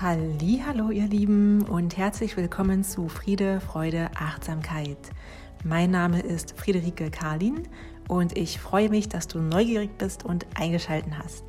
[0.00, 4.96] Hallo, ihr Lieben und herzlich willkommen zu Friede, Freude, Achtsamkeit.
[5.64, 7.66] Mein Name ist Friederike Karlin
[8.06, 11.42] und ich freue mich, dass du neugierig bist und eingeschalten hast.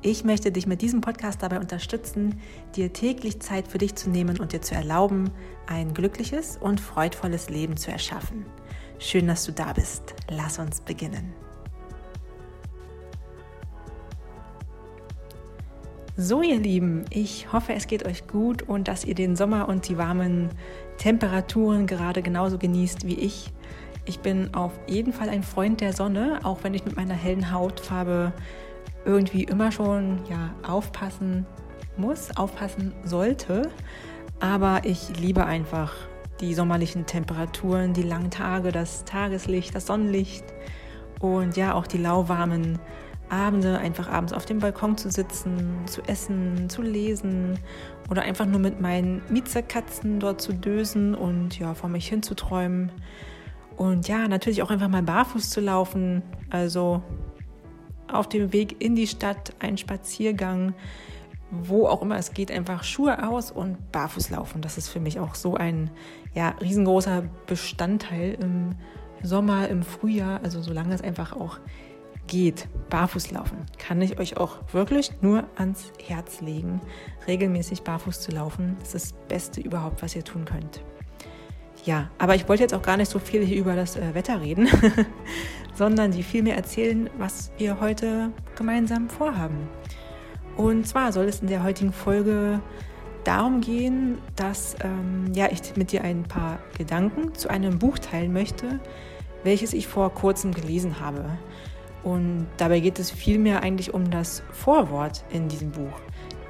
[0.00, 2.40] Ich möchte dich mit diesem Podcast dabei unterstützen,
[2.74, 5.30] dir täglich Zeit für dich zu nehmen und dir zu erlauben,
[5.66, 8.46] ein glückliches und freudvolles Leben zu erschaffen.
[8.98, 10.14] Schön, dass du da bist.
[10.30, 11.34] Lass uns beginnen.
[16.16, 19.88] So, ihr Lieben, ich hoffe, es geht euch gut und dass ihr den Sommer und
[19.88, 20.48] die warmen
[20.96, 23.52] Temperaturen gerade genauso genießt wie ich.
[24.04, 27.50] Ich bin auf jeden Fall ein Freund der Sonne, auch wenn ich mit meiner hellen
[27.50, 28.32] Hautfarbe
[29.04, 31.46] irgendwie immer schon ja, aufpassen
[31.96, 33.72] muss, aufpassen sollte.
[34.38, 35.94] Aber ich liebe einfach
[36.40, 40.44] die sommerlichen Temperaturen, die langen Tage, das Tageslicht, das Sonnenlicht
[41.18, 42.78] und ja auch die lauwarmen
[43.28, 47.58] Abende einfach abends auf dem Balkon zu sitzen, zu essen, zu lesen
[48.10, 52.92] oder einfach nur mit meinen Mietzerkatzen dort zu dösen und ja, vor mich hinzuträumen.
[53.76, 57.02] Und ja, natürlich auch einfach mal barfuß zu laufen, also
[58.12, 60.74] auf dem Weg in die Stadt, ein Spaziergang,
[61.50, 64.60] wo auch immer es geht, einfach Schuhe aus und barfuß laufen.
[64.60, 65.90] Das ist für mich auch so ein
[66.34, 68.74] ja, riesengroßer Bestandteil im
[69.22, 71.58] Sommer, im Frühjahr, also solange es einfach auch
[72.26, 76.80] geht, barfuß laufen, kann ich euch auch wirklich nur ans Herz legen,
[77.26, 78.76] regelmäßig barfuß zu laufen.
[78.80, 80.80] Das ist das Beste überhaupt, was ihr tun könnt.
[81.84, 84.40] Ja, aber ich wollte jetzt auch gar nicht so viel hier über das äh, Wetter
[84.40, 84.68] reden,
[85.74, 89.68] sondern die vielmehr erzählen, was wir heute gemeinsam vorhaben.
[90.56, 92.60] Und zwar soll es in der heutigen Folge
[93.24, 98.32] darum gehen, dass ähm, ja, ich mit dir ein paar Gedanken zu einem Buch teilen
[98.32, 98.80] möchte,
[99.42, 101.38] welches ich vor kurzem gelesen habe.
[102.04, 106.00] Und dabei geht es vielmehr eigentlich um das Vorwort in diesem Buch.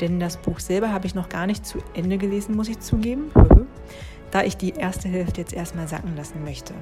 [0.00, 3.30] Denn das Buch selber habe ich noch gar nicht zu Ende gelesen, muss ich zugeben,
[4.32, 6.74] da ich die erste Hälfte jetzt erstmal sacken lassen möchte.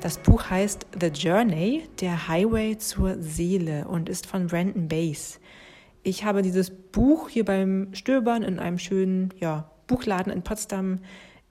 [0.00, 5.38] Das Buch heißt The Journey, der Highway zur Seele und ist von Brandon Bass.
[6.02, 10.98] Ich habe dieses Buch hier beim Stöbern in einem schönen ja, Buchladen in Potsdam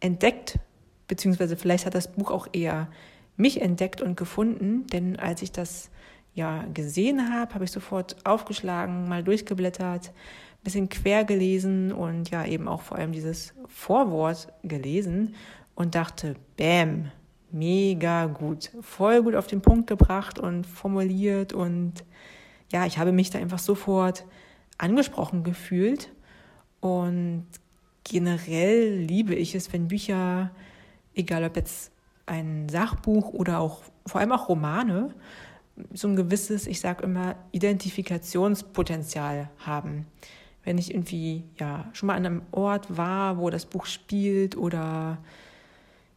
[0.01, 0.59] entdeckt,
[1.07, 2.89] beziehungsweise vielleicht hat das Buch auch eher
[3.37, 5.89] mich entdeckt und gefunden, denn als ich das
[6.33, 12.45] ja gesehen habe, habe ich sofort aufgeschlagen, mal durchgeblättert, ein bisschen quer gelesen und ja
[12.45, 15.35] eben auch vor allem dieses Vorwort gelesen
[15.75, 17.11] und dachte, bam,
[17.51, 21.93] mega gut, voll gut auf den Punkt gebracht und formuliert und
[22.71, 24.25] ja, ich habe mich da einfach sofort
[24.77, 26.11] angesprochen gefühlt
[26.79, 27.45] und
[28.03, 30.51] generell liebe ich es, wenn Bücher,
[31.13, 31.91] egal ob jetzt
[32.25, 35.13] ein Sachbuch oder auch vor allem auch Romane,
[35.93, 40.05] so ein gewisses, ich sage immer, Identifikationspotenzial haben.
[40.63, 45.17] Wenn ich irgendwie ja schon mal an einem Ort war, wo das Buch spielt oder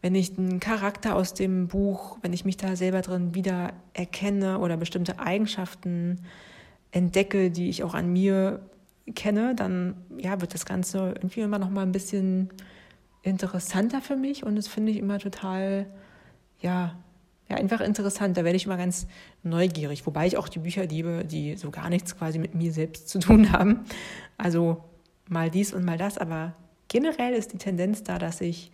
[0.03, 4.59] wenn ich einen Charakter aus dem Buch, wenn ich mich da selber drin wieder erkenne
[4.59, 6.21] oder bestimmte Eigenschaften
[6.91, 8.61] entdecke, die ich auch an mir
[9.15, 12.51] kenne, dann ja, wird das Ganze irgendwie immer noch mal ein bisschen
[13.23, 15.87] interessanter für mich und das finde ich immer total
[16.61, 16.97] ja,
[17.49, 18.37] ja, einfach interessant.
[18.37, 19.07] Da werde ich immer ganz
[19.43, 23.09] neugierig, wobei ich auch die Bücher liebe, die so gar nichts quasi mit mir selbst
[23.09, 23.85] zu tun haben.
[24.39, 24.83] Also
[25.29, 26.55] mal dies und mal das, aber
[26.89, 28.71] generell ist die Tendenz da, dass ich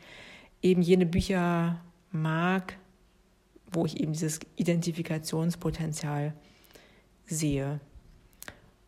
[0.63, 1.81] eben jene Bücher
[2.13, 2.77] mag,
[3.73, 6.35] wo ich eben dieses Identifikationspotenzial
[7.27, 7.81] sehe.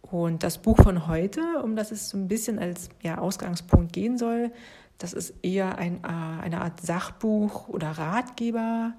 [0.03, 4.19] Und das Buch von heute, um das es so ein bisschen als ja, Ausgangspunkt gehen
[4.19, 4.53] soll,
[4.99, 8.95] das ist eher ein, äh, eine Art Sachbuch oder Ratgeber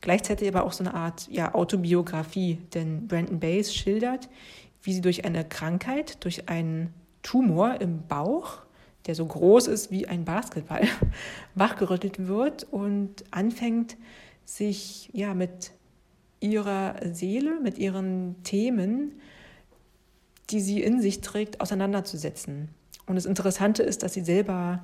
[0.00, 4.28] Gleichzeitig aber auch so eine Art ja, Autobiografie, denn Brandon Bays schildert,
[4.82, 8.58] wie sie durch eine Krankheit, durch einen Tumor im Bauch,
[9.06, 10.86] der so groß ist wie ein Basketball,
[11.54, 13.96] wachgerüttelt wird und anfängt,
[14.44, 15.72] sich ja mit
[16.40, 19.20] ihrer Seele, mit ihren Themen,
[20.50, 22.70] die sie in sich trägt, auseinanderzusetzen.
[23.06, 24.82] Und das Interessante ist, dass sie selber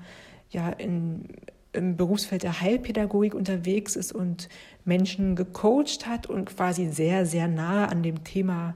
[0.50, 1.29] ja in
[1.76, 4.49] im Berufsfeld der Heilpädagogik unterwegs ist und
[4.84, 8.75] Menschen gecoacht hat und quasi sehr, sehr nahe an dem Thema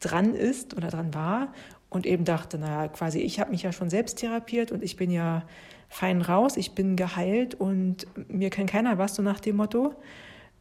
[0.00, 1.52] dran ist oder dran war
[1.90, 5.10] und eben dachte, naja, quasi ich habe mich ja schon selbst therapiert und ich bin
[5.10, 5.44] ja
[5.88, 9.94] fein raus, ich bin geheilt und mir kann keiner was, so nach dem Motto.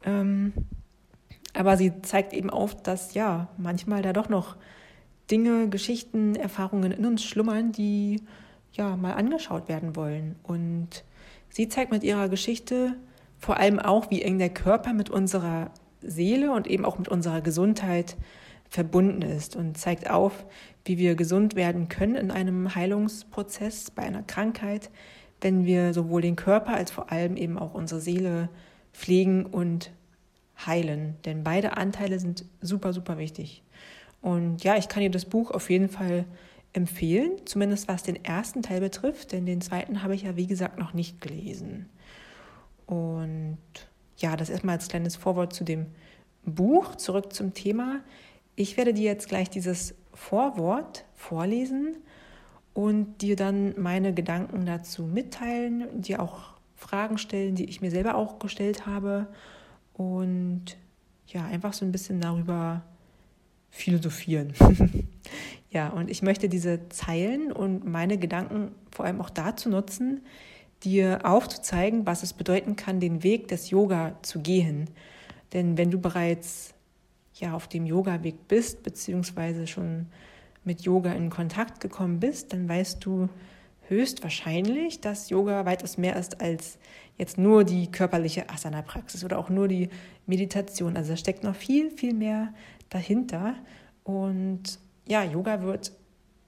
[0.04, 0.54] Ähm,
[1.54, 4.56] aber sie zeigt eben auf, dass ja, manchmal da doch noch
[5.30, 8.22] Dinge, Geschichten, Erfahrungen in uns schlummern, die
[8.72, 10.36] ja mal angeschaut werden wollen.
[10.44, 11.04] Und
[11.50, 12.96] Sie zeigt mit ihrer Geschichte
[13.38, 15.72] vor allem auch, wie eng der Körper mit unserer
[16.02, 18.18] Seele und eben auch mit unserer Gesundheit
[18.70, 20.46] verbunden ist und zeigt auf,
[20.86, 24.90] wie wir gesund werden können in einem Heilungsprozess bei einer Krankheit,
[25.42, 28.50] wenn wir sowohl den Körper als vor allem eben auch unsere Seele
[28.94, 29.92] pflegen und
[30.66, 31.16] heilen.
[31.26, 33.64] Denn beide Anteile sind super, super wichtig.
[34.22, 36.26] Und ja, ich kann dir das Buch auf jeden Fall
[36.78, 40.78] empfehlen, zumindest was den ersten Teil betrifft, denn den zweiten habe ich ja, wie gesagt,
[40.78, 41.90] noch nicht gelesen.
[42.86, 43.58] Und
[44.18, 45.88] ja, das erstmal als kleines Vorwort zu dem
[46.46, 46.96] Buch.
[46.96, 48.02] Zurück zum Thema.
[48.56, 51.98] Ich werde dir jetzt gleich dieses Vorwort vorlesen
[52.74, 58.16] und dir dann meine Gedanken dazu mitteilen, dir auch Fragen stellen, die ich mir selber
[58.16, 59.28] auch gestellt habe
[59.94, 60.78] und
[61.26, 62.84] ja, einfach so ein bisschen darüber
[63.78, 64.54] philosophieren.
[65.70, 70.22] ja, und ich möchte diese Zeilen und meine Gedanken vor allem auch dazu nutzen,
[70.84, 74.90] dir aufzuzeigen, was es bedeuten kann, den Weg des Yoga zu gehen.
[75.54, 76.74] Denn wenn du bereits
[77.34, 80.08] ja auf dem Yoga-Weg bist, beziehungsweise schon
[80.64, 83.30] mit Yoga in Kontakt gekommen bist, dann weißt du
[83.88, 86.78] höchstwahrscheinlich, dass Yoga weitaus mehr ist als
[87.18, 89.90] jetzt nur die körperliche Asana-Praxis oder auch nur die
[90.26, 90.98] Meditation.
[90.98, 92.54] Also da steckt noch viel, viel mehr
[92.90, 93.56] dahinter.
[94.04, 95.92] Und ja, Yoga wird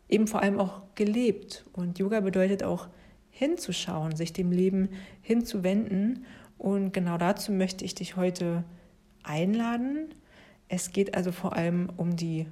[0.07, 1.65] eben vor allem auch gelebt.
[1.73, 2.87] Und Yoga bedeutet auch
[3.29, 4.89] hinzuschauen, sich dem Leben
[5.21, 6.25] hinzuwenden.
[6.57, 8.63] Und genau dazu möchte ich dich heute
[9.23, 10.09] einladen.
[10.67, 12.47] Es geht also vor allem um die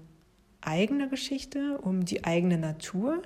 [0.62, 3.22] eigene Geschichte, um die eigene Natur.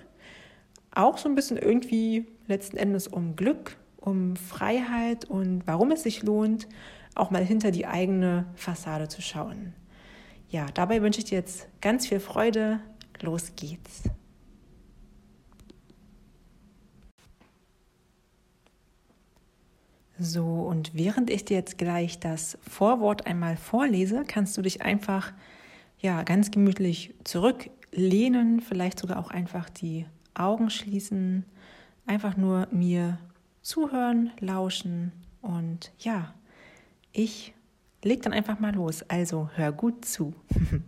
[0.94, 6.24] Auch so ein bisschen irgendwie letzten Endes um Glück, um Freiheit und warum es sich
[6.24, 6.68] lohnt,
[7.16, 9.74] auch mal hinter die eigene Fassade zu schauen.
[10.52, 12.82] Ja, dabei wünsche ich dir jetzt ganz viel Freude.
[13.22, 14.04] Los geht's.
[20.20, 25.32] So, und während ich dir jetzt gleich das Vorwort einmal vorlese, kannst du dich einfach
[26.00, 31.46] ja ganz gemütlich zurücklehnen, vielleicht sogar auch einfach die Augen schließen,
[32.06, 33.20] einfach nur mir
[33.62, 36.34] zuhören, lauschen und ja,
[37.14, 37.54] ich
[38.04, 39.04] leg dann einfach mal los.
[39.04, 40.34] Also hör gut zu.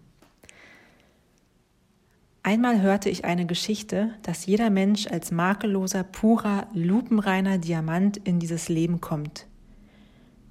[2.46, 8.68] Einmal hörte ich eine Geschichte, dass jeder Mensch als makelloser, purer, lupenreiner Diamant in dieses
[8.68, 9.48] Leben kommt.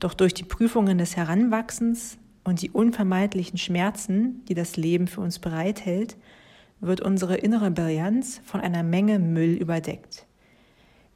[0.00, 5.38] Doch durch die Prüfungen des Heranwachsens und die unvermeidlichen Schmerzen, die das Leben für uns
[5.38, 6.17] bereithält,
[6.81, 10.26] wird unsere innere Brillanz von einer Menge Müll überdeckt.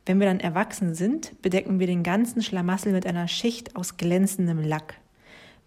[0.05, 4.61] Wenn wir dann erwachsen sind, bedecken wir den ganzen Schlamassel mit einer Schicht aus glänzendem
[4.61, 5.01] Lack.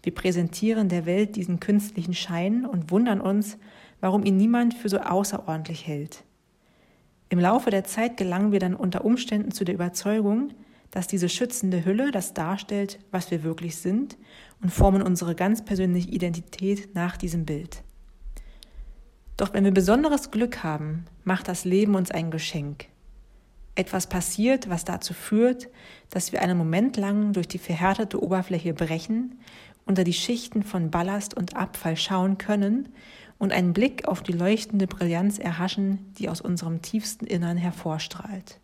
[0.02, 3.58] Wir präsentieren der Welt diesen künstlichen Schein und wundern uns,
[4.00, 6.24] warum ihn niemand für so außerordentlich hält.
[7.28, 10.52] Im Laufe der Zeit gelangen wir dann unter Umständen zu der Überzeugung,
[10.90, 14.16] dass diese schützende Hülle das darstellt, was wir wirklich sind
[14.60, 17.82] und formen unsere ganz persönliche Identität nach diesem Bild.
[19.36, 22.86] Doch wenn wir besonderes Glück haben, macht das Leben uns ein Geschenk.
[23.76, 25.68] Etwas passiert, was dazu führt,
[26.10, 29.38] dass wir einen Moment lang durch die verhärtete Oberfläche brechen,
[29.90, 32.90] unter die Schichten von Ballast und Abfall schauen können
[33.38, 38.60] und einen Blick auf die leuchtende Brillanz erhaschen, die aus unserem tiefsten Innern hervorstrahlt.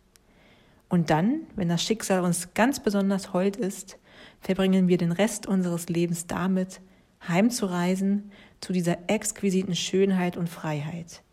[0.87, 3.99] Und dann, wenn das Schicksal uns ganz besonders hold ist,
[4.39, 6.79] verbringen wir den Rest unseres Lebens damit,
[7.27, 11.23] heimzureisen zu dieser exquisiten Schönheit und Freiheit.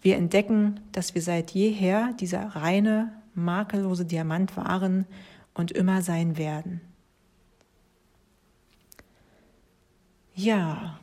[0.00, 5.04] Wir entdecken, dass wir seit jeher dieser reine, makellose Diamant waren
[5.52, 6.80] und immer sein werden.
[10.38, 11.00] Ja,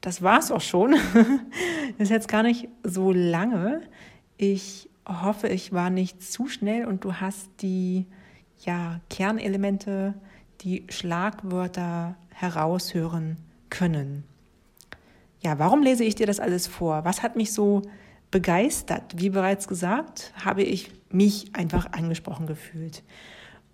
[0.00, 0.92] das war's auch schon.
[0.92, 1.28] das
[1.98, 3.82] ist jetzt gar nicht so lange.
[4.36, 8.06] Ich hoffe, ich war nicht zu schnell und du hast die
[8.60, 10.14] ja, Kernelemente,
[10.60, 14.22] die Schlagwörter heraushören können.
[15.40, 17.04] Ja, warum lese ich dir das alles vor?
[17.04, 17.82] Was hat mich so
[18.30, 19.02] begeistert?
[19.16, 23.02] Wie bereits gesagt, habe ich mich einfach angesprochen gefühlt.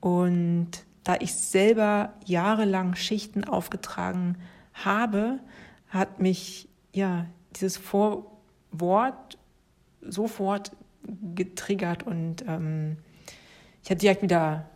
[0.01, 0.71] Und
[1.03, 7.27] da ich selber jahrelang Schichten aufgetragen habe, hat mich ja
[7.57, 9.39] dieses Vorwort
[10.01, 10.73] sofort
[11.35, 12.97] getriggert und ähm,
[13.83, 14.69] ich habe direkt wieder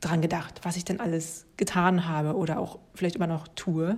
[0.00, 3.96] dran gedacht, was ich denn alles getan habe oder auch vielleicht immer noch tue.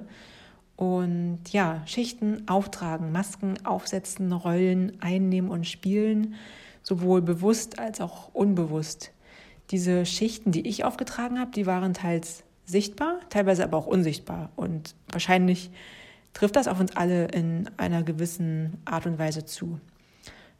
[0.76, 6.34] Und ja, Schichten auftragen, Masken aufsetzen, Rollen einnehmen und spielen,
[6.82, 9.10] sowohl bewusst als auch unbewusst.
[9.70, 14.50] Diese Schichten, die ich aufgetragen habe, die waren teils sichtbar, teilweise aber auch unsichtbar.
[14.56, 15.70] Und wahrscheinlich
[16.34, 19.80] trifft das auf uns alle in einer gewissen Art und Weise zu.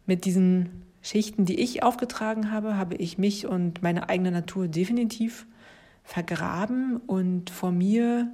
[0.06, 5.46] Mit diesen Schichten, die ich aufgetragen habe, habe ich mich und meine eigene Natur definitiv
[6.02, 8.28] vergraben und vor mir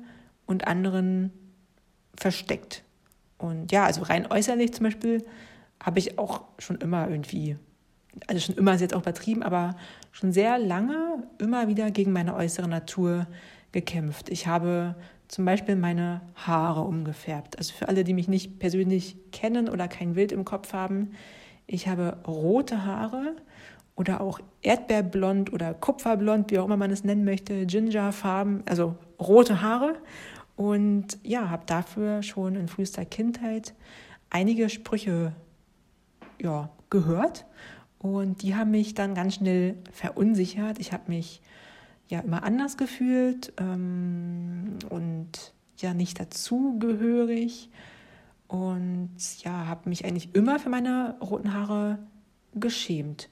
[0.46, 1.32] und anderen
[2.14, 2.84] versteckt.
[3.38, 5.24] Und ja, also rein äußerlich zum Beispiel
[5.82, 7.56] habe ich auch schon immer irgendwie,
[8.26, 9.76] also schon immer ist jetzt auch übertrieben, aber
[10.12, 13.26] schon sehr lange immer wieder gegen meine äußere Natur
[13.72, 14.28] gekämpft.
[14.28, 14.94] Ich habe
[15.28, 17.58] zum Beispiel meine Haare umgefärbt.
[17.58, 21.12] Also für alle, die mich nicht persönlich kennen oder kein Bild im Kopf haben,
[21.66, 23.36] ich habe rote Haare
[23.96, 29.62] oder auch Erdbeerblond oder Kupferblond, wie auch immer man es nennen möchte, Gingerfarben, also rote
[29.62, 29.94] Haare.
[30.56, 33.74] Und ja, habe dafür schon in frühester Kindheit
[34.28, 35.32] einige Sprüche
[36.40, 37.46] ja, gehört.
[37.98, 40.78] Und die haben mich dann ganz schnell verunsichert.
[40.78, 41.40] Ich habe mich
[42.12, 47.70] ja immer anders gefühlt ähm, und ja nicht dazugehörig.
[48.46, 49.10] Und
[49.42, 51.98] ja, habe mich eigentlich immer für meine roten Haare
[52.54, 53.30] geschämt.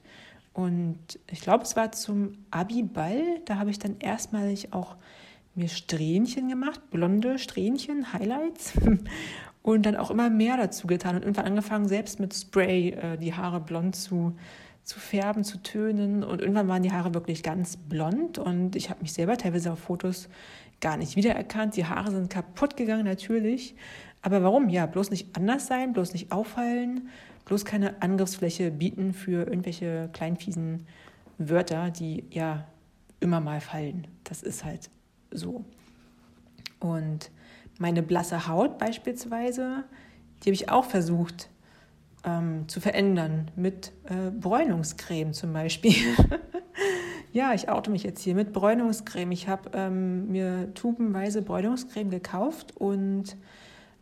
[0.53, 0.97] Und
[1.29, 4.95] ich glaube, es war zum Abi-Ball, da habe ich dann erstmalig auch
[5.53, 8.73] mir Strähnchen gemacht, blonde Strähnchen, Highlights.
[9.63, 13.35] Und dann auch immer mehr dazu getan und irgendwann angefangen, selbst mit Spray äh, die
[13.35, 14.35] Haare blond zu
[14.83, 16.23] zu färben, zu tönen.
[16.23, 19.79] Und irgendwann waren die Haare wirklich ganz blond und ich habe mich selber teilweise auf
[19.79, 20.29] Fotos
[20.79, 21.75] gar nicht wiedererkannt.
[21.75, 23.75] Die Haare sind kaputt gegangen, natürlich.
[24.21, 24.69] Aber warum?
[24.69, 27.09] Ja, bloß nicht anders sein, bloß nicht auffallen,
[27.45, 30.85] bloß keine Angriffsfläche bieten für irgendwelche kleinfiesen
[31.37, 32.67] Wörter, die ja
[33.19, 34.07] immer mal fallen.
[34.23, 34.89] Das ist halt
[35.31, 35.65] so.
[36.79, 37.31] Und
[37.79, 39.83] meine blasse Haut beispielsweise,
[40.43, 41.49] die habe ich auch versucht
[42.23, 45.95] ähm, zu verändern mit äh, Bräunungscreme zum Beispiel.
[47.31, 49.31] ja, ich oute mich jetzt hier mit Bräunungscreme.
[49.31, 53.37] Ich habe ähm, mir tubenweise Bräunungscreme gekauft und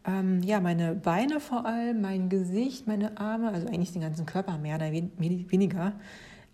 [0.06, 4.58] ähm, ja, meine Beine vor allem, mein Gesicht, meine Arme, also eigentlich den ganzen Körper
[4.58, 5.94] mehr oder weniger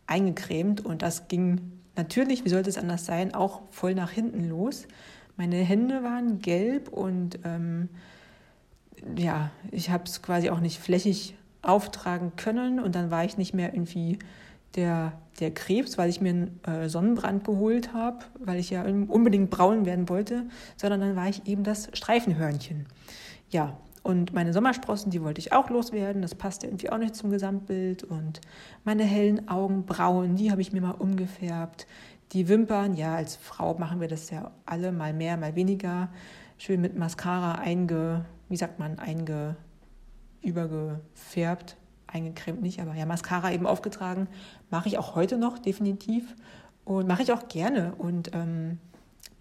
[0.08, 4.88] eingecremt und das ging natürlich, wie sollte es anders sein, auch voll nach hinten los.
[5.38, 7.90] Meine Hände waren gelb und ähm,
[9.18, 12.80] ja, ich habe es quasi auch nicht flächig auftragen können.
[12.80, 14.20] Und dann war ich nicht mehr irgendwie
[14.76, 19.50] der, der Krebs, weil ich mir einen äh, Sonnenbrand geholt habe, weil ich ja unbedingt
[19.50, 20.46] braun werden wollte,
[20.78, 22.86] sondern dann war ich eben das Streifenhörnchen.
[23.50, 26.22] Ja, und meine Sommersprossen, die wollte ich auch loswerden.
[26.22, 28.04] Das passte irgendwie auch nicht zum Gesamtbild.
[28.04, 28.40] Und
[28.84, 31.88] meine hellen Augenbrauen, die habe ich mir mal umgefärbt.
[32.32, 36.10] Die Wimpern, ja, als Frau machen wir das ja alle mal mehr, mal weniger.
[36.60, 39.56] Schön mit Mascara einge, wie sagt man, einge,
[40.46, 44.28] übergefärbt, eingecremt nicht, aber ja, Mascara eben aufgetragen.
[44.70, 46.36] Mache ich auch heute noch definitiv
[46.86, 47.94] und mache ich auch gerne.
[47.98, 48.80] Und ähm,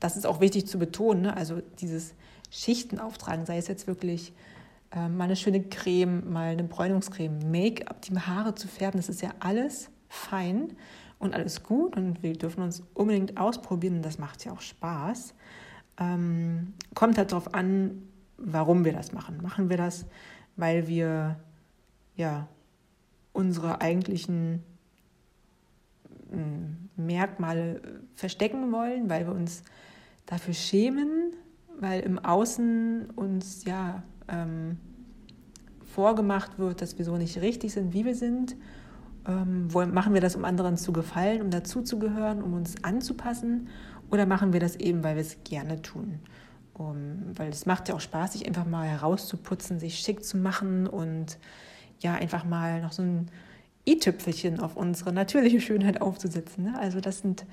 [0.01, 1.23] das ist auch wichtig zu betonen.
[1.23, 1.37] Ne?
[1.37, 2.15] Also dieses
[2.51, 4.33] Schichten auftragen, sei es jetzt wirklich
[4.93, 9.23] äh, mal eine schöne Creme, mal eine Bräunungscreme, Make-up, die Haare zu färben, das ist
[9.23, 10.73] ja alles fein
[11.19, 15.35] und alles gut und wir dürfen uns unbedingt ausprobieren und das macht ja auch Spaß.
[15.99, 18.03] Ähm, kommt halt darauf an,
[18.37, 19.39] warum wir das machen.
[19.43, 20.07] Machen wir das,
[20.57, 21.37] weil wir
[22.17, 22.49] ja
[23.33, 24.63] unsere eigentlichen
[26.31, 27.81] hm, Merkmale
[28.15, 29.63] verstecken wollen, weil wir uns
[30.27, 31.33] dafür schämen,
[31.79, 34.79] weil im Außen uns ja ähm,
[35.85, 38.57] vorgemacht wird, dass wir so nicht richtig sind, wie wir sind.
[39.27, 43.69] Ähm, machen wir das, um anderen zu gefallen, um dazuzugehören, um uns anzupassen?
[44.11, 46.21] Oder machen wir das eben, weil wir es gerne tun?
[46.77, 50.89] Um, weil es macht ja auch Spaß, sich einfach mal herauszuputzen, sich schick zu machen
[50.89, 51.39] und
[52.01, 53.31] ja, einfach mal noch so ein
[53.87, 56.65] i-Tüpfelchen auf unsere natürliche Schönheit aufzusetzen.
[56.65, 56.79] Ne?
[56.79, 57.47] Also das sind,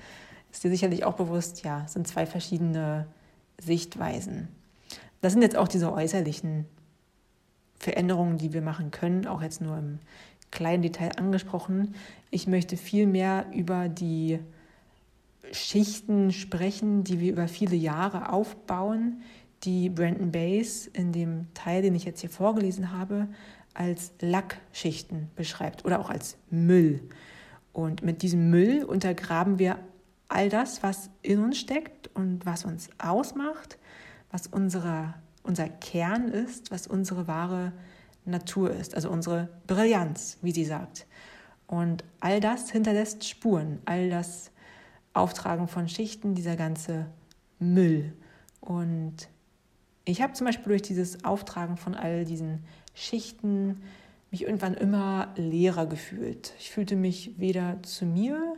[0.51, 3.05] ist dir sicherlich auch bewusst, ja, sind zwei verschiedene
[3.59, 4.47] Sichtweisen.
[5.21, 6.65] Das sind jetzt auch diese äußerlichen
[7.77, 9.99] Veränderungen, die wir machen können, auch jetzt nur im
[10.49, 11.95] kleinen Detail angesprochen.
[12.31, 14.39] Ich möchte viel mehr über die
[15.51, 19.21] Schichten sprechen, die wir über viele Jahre aufbauen,
[19.63, 23.27] die Brandon Bays in dem Teil, den ich jetzt hier vorgelesen habe,
[23.73, 27.01] als Lackschichten beschreibt oder auch als Müll.
[27.73, 29.79] Und mit diesem Müll untergraben wir
[30.27, 33.77] all das, was in uns steckt und was uns ausmacht,
[34.31, 37.71] was unsere, unser Kern ist, was unsere wahre
[38.25, 41.05] Natur ist, also unsere Brillanz, wie sie sagt.
[41.67, 44.50] Und all das hinterlässt Spuren, all das
[45.13, 47.07] Auftragen von Schichten, dieser ganze
[47.59, 48.13] Müll.
[48.59, 49.29] Und
[50.05, 52.63] ich habe zum Beispiel durch dieses Auftragen von all diesen
[52.93, 53.81] Schichten
[54.31, 56.53] mich irgendwann immer leerer gefühlt.
[56.59, 58.55] Ich fühlte mich weder zu mir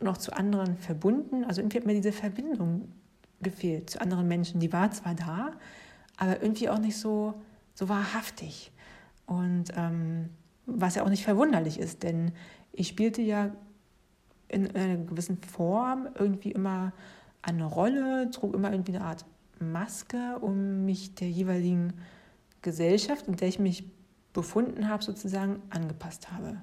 [0.00, 1.44] noch zu anderen verbunden.
[1.44, 2.92] Also irgendwie hat mir diese Verbindung
[3.40, 4.60] gefehlt zu anderen Menschen.
[4.60, 5.52] Die war zwar da,
[6.16, 7.34] aber irgendwie auch nicht so,
[7.74, 8.72] so wahrhaftig.
[9.26, 10.30] Und ähm,
[10.66, 12.32] was ja auch nicht verwunderlich ist, denn
[12.72, 13.50] ich spielte ja
[14.48, 16.92] in einer gewissen Form irgendwie immer
[17.42, 19.24] eine Rolle, trug immer irgendwie eine Art
[19.60, 21.94] Maske, um mich der jeweiligen
[22.62, 23.84] Gesellschaft, in der ich mich
[24.32, 26.60] befunden habe, sozusagen angepasst habe.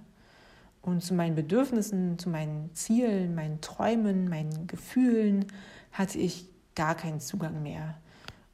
[0.82, 5.48] Und zu meinen Bedürfnissen, zu meinen Zielen, meinen Träumen, meinen Gefühlen
[5.92, 7.98] hatte ich gar keinen Zugang mehr.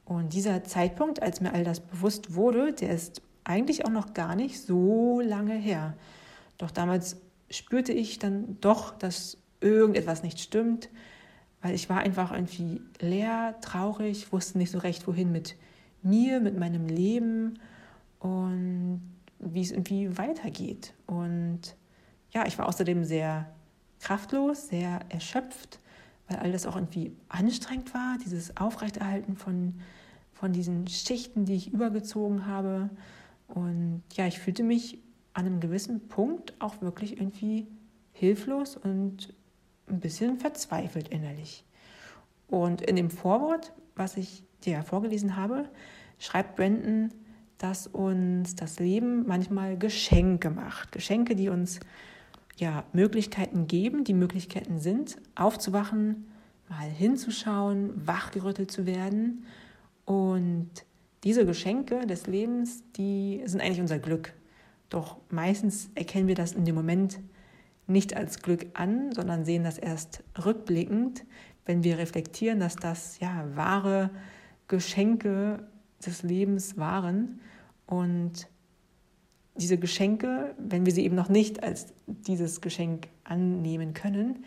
[0.06, 4.36] Und dieser Zeitpunkt, als mir all das bewusst wurde, der ist eigentlich auch noch gar
[4.36, 5.96] nicht so lange her.
[6.58, 7.18] Doch damals
[7.52, 10.90] spürte ich dann doch, dass irgendetwas nicht stimmt,
[11.62, 15.56] weil ich war einfach irgendwie leer, traurig, wusste nicht so recht, wohin mit
[16.02, 17.60] mir, mit meinem Leben
[18.20, 19.02] und
[19.40, 20.94] wie es irgendwie weitergeht.
[21.06, 21.76] Und
[22.32, 23.52] ja, ich war außerdem sehr
[24.00, 25.80] kraftlos, sehr erschöpft,
[26.28, 29.76] weil all das auch irgendwie anstrengend war, dieses Aufrechterhalten von,
[30.34, 32.90] von diesen Schichten, die ich übergezogen habe.
[33.48, 35.00] Und ja, ich fühlte mich
[35.34, 37.68] an einem gewissen Punkt auch wirklich irgendwie
[38.14, 39.34] hilflos und
[39.88, 41.64] ein bisschen verzweifelt innerlich.
[42.48, 45.70] Und in dem Vorwort, was ich dir vorgelesen habe,
[46.20, 47.10] schreibt Brandon,
[47.58, 50.92] dass uns das Leben manchmal Geschenke macht.
[50.92, 51.80] Geschenke, die uns
[52.58, 56.28] ja, Möglichkeiten geben, die Möglichkeiten sind, aufzuwachen,
[56.70, 59.46] mal hinzuschauen, wachgerüttelt zu werden.
[60.06, 60.70] Und
[61.24, 64.34] diese Geschenke des Lebens, die sind eigentlich unser Glück.
[64.92, 67.20] Doch meistens erkennen wir das in dem Moment
[67.88, 71.26] nicht als Glück an, sondern sehen das erst rückblickend,
[71.66, 74.12] wenn wir reflektieren, dass das ja wahre
[74.68, 75.66] Geschenke
[76.06, 77.40] des Lebens waren.
[77.88, 78.50] Und
[79.56, 84.44] diese Geschenke, wenn wir sie eben noch nicht als dieses Geschenk annehmen können,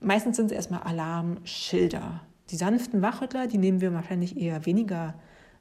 [0.00, 2.22] meistens sind es erstmal Alarmschilder.
[2.50, 5.14] Die sanften Wachrüttler, die nehmen wir wahrscheinlich eher weniger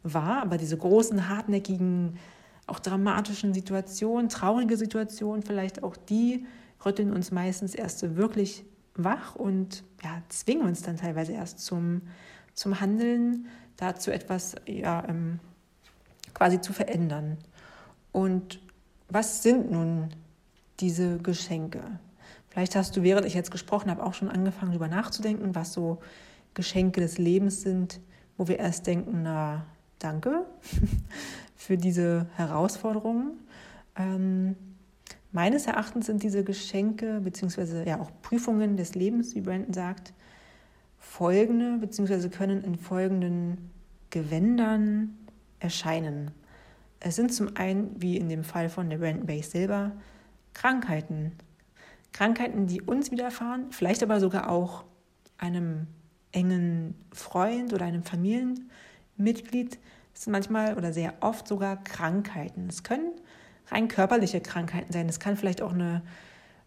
[0.03, 2.19] wahr, aber diese großen, hartnäckigen,
[2.67, 6.45] auch dramatischen Situationen, traurige Situationen, vielleicht auch die
[6.85, 8.65] rütteln uns meistens erst wirklich
[8.95, 12.01] wach und ja, zwingen uns dann teilweise erst zum,
[12.53, 13.47] zum Handeln,
[13.77, 15.39] dazu etwas ja, ähm,
[16.33, 17.37] quasi zu verändern.
[18.11, 18.61] Und
[19.09, 20.09] was sind nun
[20.79, 21.81] diese Geschenke?
[22.49, 25.99] Vielleicht hast du, während ich jetzt gesprochen habe, auch schon angefangen, darüber nachzudenken, was so
[26.53, 27.99] Geschenke des Lebens sind,
[28.37, 29.65] wo wir erst denken, na,
[29.97, 30.45] danke
[31.63, 33.37] für diese Herausforderungen.
[33.95, 34.55] Ähm,
[35.31, 40.13] meines Erachtens sind diese Geschenke, beziehungsweise ja auch Prüfungen des Lebens, wie Brandon sagt,
[40.99, 43.71] folgende, beziehungsweise können in folgenden
[44.09, 45.17] Gewändern
[45.59, 46.31] erscheinen.
[46.99, 49.93] Es sind zum einen, wie in dem Fall von der Brandon Base Silber,
[50.53, 51.31] Krankheiten.
[52.11, 54.83] Krankheiten, die uns widerfahren, vielleicht aber sogar auch
[55.37, 55.87] einem
[56.33, 59.79] engen Freund oder einem Familienmitglied.
[60.13, 62.67] Es sind manchmal oder sehr oft sogar Krankheiten.
[62.69, 63.11] Es können
[63.67, 65.09] rein körperliche Krankheiten sein.
[65.09, 66.01] Es kann vielleicht auch eine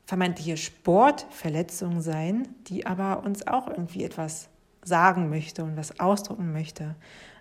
[0.06, 4.48] vermeintliche Sportverletzung sein, die aber uns auch irgendwie etwas
[4.82, 6.94] sagen möchte und was ausdrücken möchte.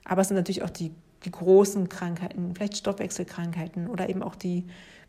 [0.04, 0.92] Aber es sind natürlich auch die
[1.26, 4.66] die großen Krankheiten, vielleicht Stoffwechselkrankheiten oder eben auch die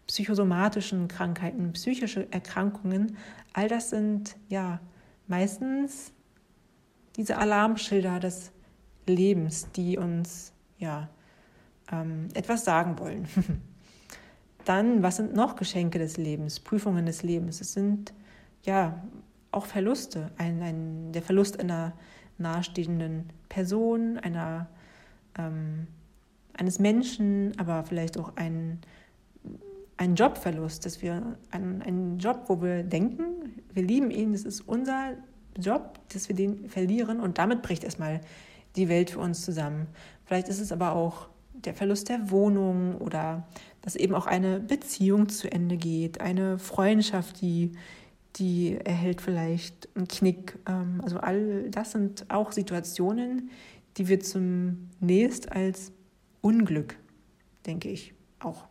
[0.07, 3.17] psychosomatischen Krankheiten, psychische Erkrankungen,
[3.53, 4.81] all das sind ja
[5.27, 6.13] meistens
[7.17, 8.53] diese Alarmschilder des
[9.07, 11.09] Lebens, die uns ja
[11.91, 13.27] ähm, etwas sagen wollen.
[14.65, 17.61] Dann, was sind noch Geschenke des Lebens, Prüfungen des Lebens?
[17.61, 18.13] Es sind
[18.65, 19.01] ja
[19.53, 21.93] auch Verluste, ein, ein, der Verlust einer
[22.39, 24.69] nahestehenden Person, einer
[25.39, 25.87] ähm,
[26.59, 28.81] eines Menschen, aber vielleicht auch ein,
[29.97, 34.63] ein Jobverlust, dass wir einen, einen Job, wo wir denken, wir lieben ihn, das ist
[34.63, 35.13] unser
[35.59, 38.21] Job, dass wir den verlieren und damit bricht erstmal
[38.77, 39.87] die Welt für uns zusammen.
[40.25, 43.47] Vielleicht ist es aber auch der Verlust der Wohnung oder
[43.83, 47.73] dass eben auch eine Beziehung zu Ende geht, eine Freundschaft, die,
[48.37, 50.59] die erhält vielleicht einen Knick.
[50.69, 53.51] Ähm, also all das sind auch Situationen,
[53.97, 55.93] die wir zunächst als
[56.41, 56.97] Unglück,
[57.65, 58.67] denke ich, auch,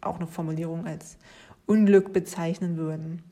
[0.00, 1.16] auch eine Formulierung als
[1.66, 3.22] Unglück bezeichnen würden.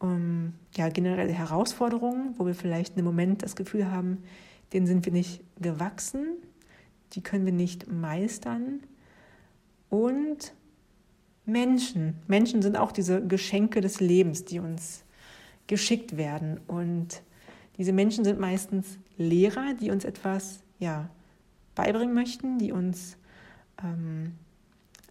[0.00, 4.18] Um, ja, generelle Herausforderungen, wo wir vielleicht im Moment das Gefühl haben,
[4.74, 6.26] denen sind wir nicht gewachsen,
[7.12, 8.80] die können wir nicht meistern.
[9.88, 10.52] Und
[11.46, 12.16] Menschen.
[12.26, 15.04] Menschen sind auch diese Geschenke des Lebens, die uns
[15.66, 16.60] geschickt werden.
[16.66, 17.22] Und
[17.78, 21.08] diese Menschen sind meistens Lehrer, die uns etwas ja,
[21.74, 23.16] beibringen möchten, die uns
[23.82, 24.32] ähm,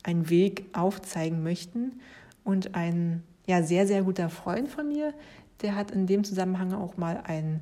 [0.04, 2.02] einen Weg aufzeigen möchten.
[2.44, 5.14] Und ein ja, sehr, sehr guter Freund von mir,
[5.62, 7.62] der hat in dem Zusammenhang auch mal ein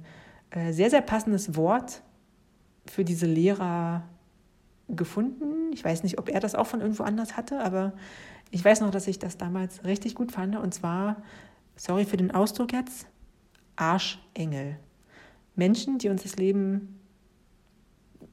[0.54, 2.02] sehr, sehr passendes Wort
[2.86, 4.04] für diese Lehrer
[4.90, 5.72] gefunden.
[5.74, 7.94] Ich weiß nicht, ob er das auch von irgendwo anders hatte, aber
[8.52, 10.56] ich weiß noch, dass ich das damals richtig gut fand.
[10.58, 11.24] Und zwar,
[11.76, 13.08] sorry für den Ausdruck jetzt,
[13.78, 14.78] Arschengel.
[15.56, 17.00] Menschen, die uns das Leben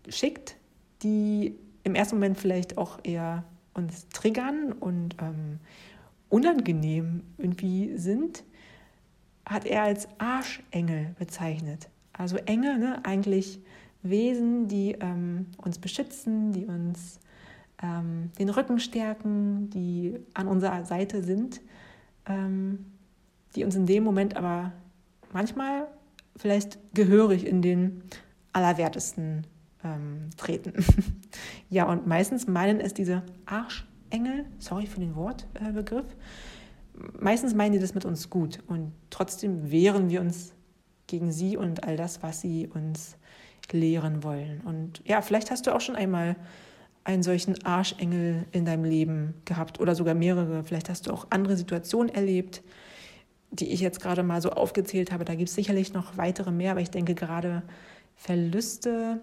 [0.09, 0.57] schickt,
[1.03, 5.61] die im ersten Moment vielleicht auch eher uns triggern und ähm,
[6.29, 8.45] unangenehm irgendwie sind,
[9.47, 11.89] hat er als Arschengel bezeichnet.
[12.19, 13.61] Also Engel, ne, eigentlich
[14.03, 17.21] Wesen, die ähm, uns beschützen, die uns
[17.83, 21.61] ähm, den Rücken stärken, die an unserer Seite sind,
[22.27, 22.87] ähm,
[23.55, 24.73] die uns in dem Moment aber
[25.33, 25.87] manchmal
[26.37, 28.03] vielleicht gehörig in den
[28.53, 29.47] Allerwertesten
[29.85, 30.73] ähm, treten.
[31.71, 37.79] ja, und meistens meinen es diese Arschengel, sorry für den Wortbegriff, äh, meistens meinen die
[37.79, 40.53] das mit uns gut und trotzdem wehren wir uns
[41.09, 43.17] gegen sie und all das, was sie uns
[43.73, 44.61] lehren wollen.
[44.61, 46.37] Und ja, vielleicht hast du auch schon einmal
[47.05, 50.63] einen solchen Arschengel in deinem Leben gehabt oder sogar mehrere.
[50.63, 52.63] Vielleicht hast du auch andere Situationen erlebt,
[53.51, 55.25] die ich jetzt gerade mal so aufgezählt habe.
[55.25, 57.63] Da gibt es sicherlich noch weitere mehr, aber ich denke gerade
[58.15, 59.21] Verluste,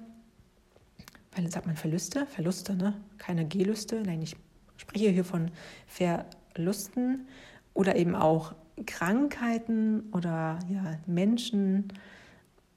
[1.35, 2.25] weil sagt man Verluste?
[2.25, 2.95] Verluste, ne?
[3.17, 4.01] Keine Gelüste.
[4.03, 4.35] Nein, ich
[4.77, 5.51] spreche hier von
[5.85, 7.27] Verlusten
[7.73, 11.87] oder eben auch Krankheiten oder ja, Menschen.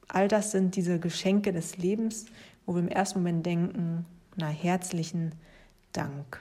[0.06, 2.26] All das sind diese Geschenke des Lebens,
[2.66, 4.06] wo wir im ersten Moment denken,
[4.36, 5.32] na, herzlichen
[5.92, 6.40] Dank.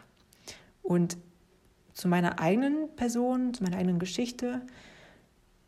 [0.84, 1.18] Und
[1.94, 4.62] zu meiner eigenen Person, zu meiner eigenen Geschichte,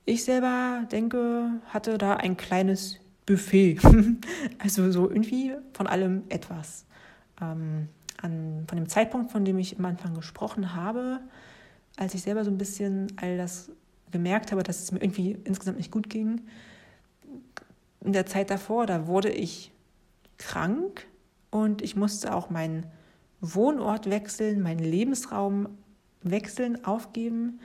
[0.06, 3.80] ich selber denke, hatte da ein kleines Buffet.
[4.60, 6.86] also so irgendwie von allem etwas.
[7.42, 7.90] Ähm,
[8.22, 11.20] an, von dem Zeitpunkt, von dem ich am Anfang gesprochen habe,
[11.98, 13.72] als ich selber so ein bisschen all das
[14.12, 16.42] gemerkt habe, dass es mir irgendwie insgesamt nicht gut ging,
[18.02, 19.72] in der Zeit davor, da wurde ich
[20.38, 21.06] krank
[21.52, 22.86] und ich musste auch meinen
[23.42, 25.70] Wohnort wechseln, meinen Lebensraum
[26.22, 27.60] wechseln, aufgeben.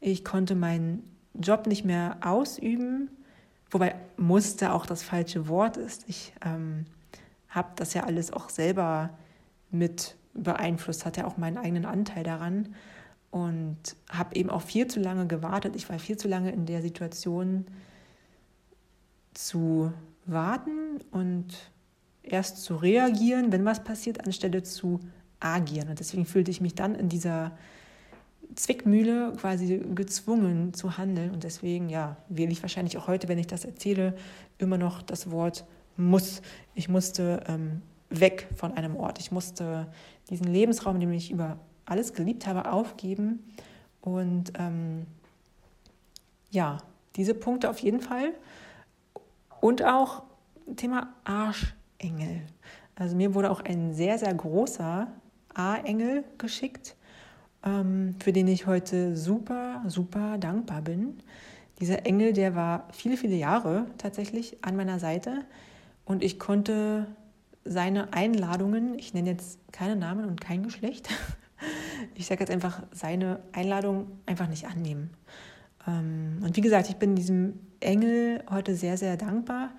[0.00, 1.02] Ich konnte meinen
[1.34, 3.10] Job nicht mehr ausüben,
[3.70, 6.04] wobei musste auch das falsche Wort ist.
[6.08, 6.86] Ich ähm,
[7.48, 9.10] habe das ja alles auch selber
[9.70, 12.74] mit beeinflusst, hatte ja auch meinen eigenen Anteil daran
[13.32, 13.78] und
[14.10, 15.74] habe eben auch viel zu lange gewartet.
[15.74, 17.66] Ich war viel zu lange in der Situation
[19.32, 19.90] zu
[20.26, 21.46] warten und
[22.22, 25.00] erst zu reagieren, wenn was passiert, anstelle zu
[25.40, 25.88] agieren.
[25.88, 27.52] Und deswegen fühlte ich mich dann in dieser
[28.54, 31.30] Zwickmühle quasi gezwungen zu handeln.
[31.30, 34.14] Und deswegen, ja, wähle ich wahrscheinlich auch heute, wenn ich das erzähle,
[34.58, 35.64] immer noch das Wort
[35.96, 36.42] muss.
[36.74, 39.18] Ich musste ähm, weg von einem Ort.
[39.20, 39.86] Ich musste
[40.28, 43.54] diesen Lebensraum, den ich über alles geliebt habe, aufgeben.
[44.00, 45.06] Und ähm,
[46.50, 46.78] ja,
[47.16, 48.32] diese Punkte auf jeden Fall.
[49.60, 50.24] Und auch
[50.76, 52.42] Thema Arschengel.
[52.94, 55.08] Also mir wurde auch ein sehr, sehr großer
[55.54, 56.96] A-Engel geschickt,
[57.64, 61.18] ähm, für den ich heute super, super dankbar bin.
[61.80, 65.44] Dieser Engel, der war viele, viele Jahre tatsächlich an meiner Seite
[66.04, 67.06] und ich konnte
[67.64, 71.08] seine Einladungen, ich nenne jetzt keine Namen und kein Geschlecht,
[72.14, 75.10] ich sage jetzt einfach, seine Einladung einfach nicht annehmen.
[75.86, 79.70] Ähm, und wie gesagt, ich bin diesem Engel heute sehr, sehr dankbar,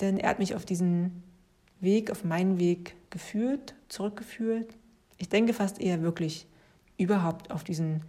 [0.00, 1.22] denn er hat mich auf diesen
[1.80, 4.76] Weg, auf meinen Weg geführt, zurückgeführt.
[5.18, 6.46] Ich denke fast eher wirklich
[6.98, 8.02] überhaupt auf diesen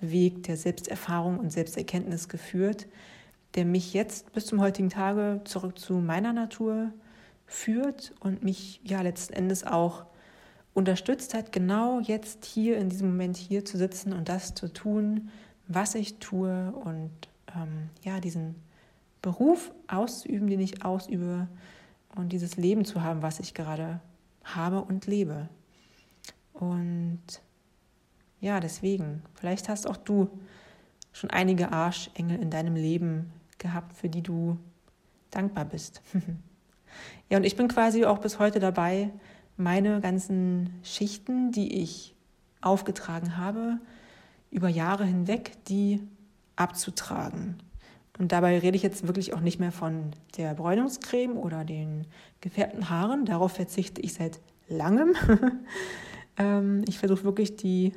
[0.00, 2.86] Weg der Selbsterfahrung und Selbsterkenntnis geführt,
[3.54, 6.92] der mich jetzt bis zum heutigen Tage zurück zu meiner Natur
[7.46, 10.04] führt und mich ja letzten Endes auch
[10.74, 15.30] unterstützt hat, genau jetzt hier in diesem Moment hier zu sitzen und das zu tun,
[15.66, 17.10] was ich tue und
[17.54, 18.54] ähm, ja, diesen
[19.22, 21.48] Beruf auszuüben, den ich ausübe
[22.16, 24.00] und dieses Leben zu haben, was ich gerade
[24.44, 25.48] habe und lebe.
[26.52, 27.20] Und
[28.40, 30.28] ja, deswegen, vielleicht hast auch du
[31.12, 34.58] schon einige Arschengel in deinem Leben gehabt, für die du
[35.30, 36.02] dankbar bist.
[37.28, 39.10] ja, und ich bin quasi auch bis heute dabei,
[39.60, 42.14] meine ganzen Schichten, die ich
[42.60, 43.78] aufgetragen habe,
[44.50, 46.00] über Jahre hinweg, die
[46.56, 47.56] abzutragen.
[48.18, 52.06] Und dabei rede ich jetzt wirklich auch nicht mehr von der Bräunungscreme oder den
[52.40, 53.24] gefärbten Haaren.
[53.24, 55.14] Darauf verzichte ich seit langem.
[56.38, 57.92] Ähm, ich versuche wirklich die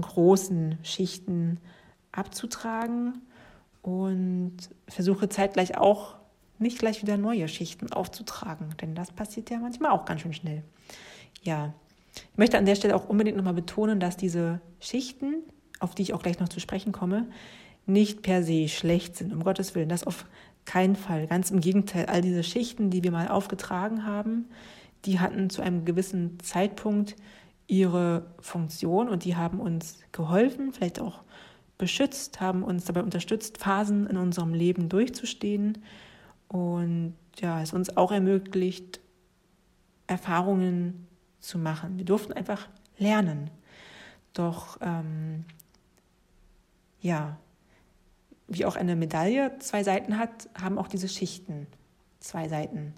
[0.00, 1.60] großen Schichten
[2.12, 3.20] abzutragen
[3.82, 4.56] und
[4.88, 6.16] versuche zeitgleich auch
[6.58, 10.62] nicht gleich wieder neue Schichten aufzutragen, denn das passiert ja manchmal auch ganz schön schnell.
[11.42, 11.74] Ja,
[12.14, 15.42] ich möchte an der Stelle auch unbedingt nochmal betonen, dass diese Schichten,
[15.80, 17.26] auf die ich auch gleich noch zu sprechen komme,
[17.86, 20.26] nicht per se schlecht sind, um Gottes Willen, das auf
[20.64, 21.26] keinen Fall.
[21.26, 24.46] Ganz im Gegenteil, all diese Schichten, die wir mal aufgetragen haben,
[25.04, 27.16] die hatten zu einem gewissen Zeitpunkt
[27.66, 31.22] ihre Funktion und die haben uns geholfen, vielleicht auch
[31.76, 35.78] beschützt, haben uns dabei unterstützt, Phasen in unserem Leben durchzustehen
[36.54, 39.00] und ja, es uns auch ermöglicht,
[40.06, 41.08] Erfahrungen
[41.40, 41.98] zu machen.
[41.98, 43.50] Wir durften einfach lernen.
[44.34, 45.46] Doch ähm,
[47.00, 47.38] ja,
[48.46, 51.66] wie auch eine Medaille zwei Seiten hat, haben auch diese Schichten
[52.20, 52.94] zwei Seiten.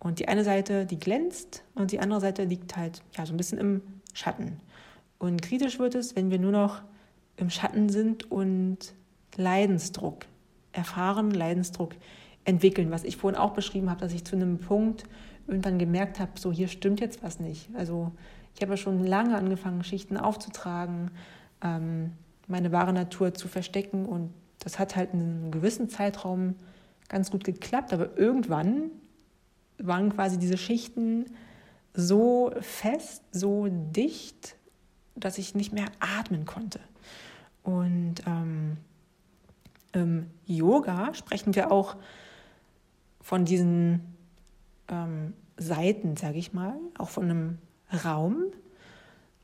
[0.00, 3.36] Und die eine Seite, die glänzt und die andere Seite liegt halt ja so ein
[3.36, 4.58] bisschen im Schatten.
[5.20, 6.82] Und kritisch wird es, wenn wir nur noch
[7.36, 8.92] im Schatten sind und
[9.36, 10.26] Leidensdruck
[10.72, 11.94] erfahren, Leidensdruck
[12.44, 15.04] entwickeln, was ich vorhin auch beschrieben habe, dass ich zu einem Punkt
[15.46, 17.68] irgendwann gemerkt habe, so hier stimmt jetzt was nicht.
[17.74, 18.12] Also
[18.54, 21.10] ich habe schon lange angefangen, Schichten aufzutragen,
[21.62, 22.12] ähm,
[22.48, 26.54] meine wahre Natur zu verstecken und das hat halt in einem gewissen Zeitraum
[27.08, 28.90] ganz gut geklappt, aber irgendwann
[29.78, 31.26] waren quasi diese Schichten
[31.94, 34.56] so fest, so dicht,
[35.14, 36.80] dass ich nicht mehr atmen konnte.
[37.62, 38.76] Und ähm,
[39.92, 41.96] im Yoga sprechen wir auch
[43.22, 44.00] von diesen
[44.88, 47.58] ähm, Seiten, sage ich mal, auch von einem
[48.04, 48.44] Raum.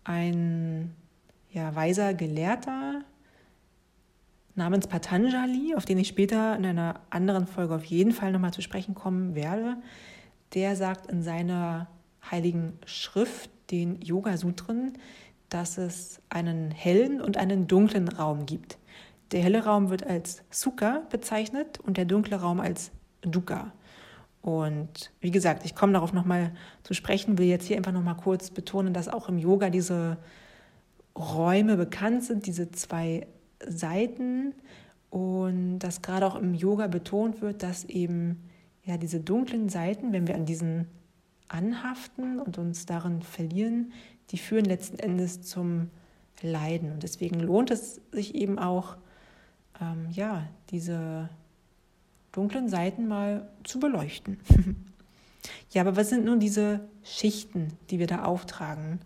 [0.05, 0.95] Ein
[1.51, 3.03] ja, weiser Gelehrter
[4.55, 8.61] namens Patanjali, auf den ich später in einer anderen Folge auf jeden Fall nochmal zu
[8.61, 9.77] sprechen kommen werde,
[10.55, 11.88] der sagt in seiner
[12.31, 14.95] heiligen Schrift, den Yoga-Sutren,
[15.51, 18.79] dass es einen hellen und einen dunklen Raum gibt.
[19.33, 22.91] Der helle Raum wird als Sukha bezeichnet und der dunkle Raum als
[23.23, 23.73] Dukkha.
[24.43, 26.53] Und wie gesagt, ich komme darauf nochmal
[26.83, 30.19] zu sprechen, will jetzt hier einfach nochmal kurz betonen, dass auch im Yoga diese
[31.17, 33.27] Räume bekannt sind, diese zwei
[33.67, 34.55] Seiten
[35.11, 38.45] und dass gerade auch im Yoga betont wird, dass eben
[38.85, 40.87] ja diese dunklen Seiten, wenn wir an diesen
[41.49, 43.93] anhaften und uns darin verlieren,
[44.31, 45.91] die führen letzten Endes zum
[46.43, 46.93] Leiden.
[46.93, 48.97] Und deswegen lohnt es sich eben auch,
[49.81, 51.31] ähm, ja, diese
[52.38, 54.38] dunklen Seiten mal zu beleuchten.
[55.72, 59.01] ja, aber was sind nun diese Schichten, die wir da auftragen?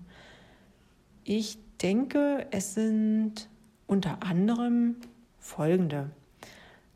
[1.24, 3.48] Ich denke, es sind
[3.86, 4.96] unter anderem
[5.38, 6.10] folgende.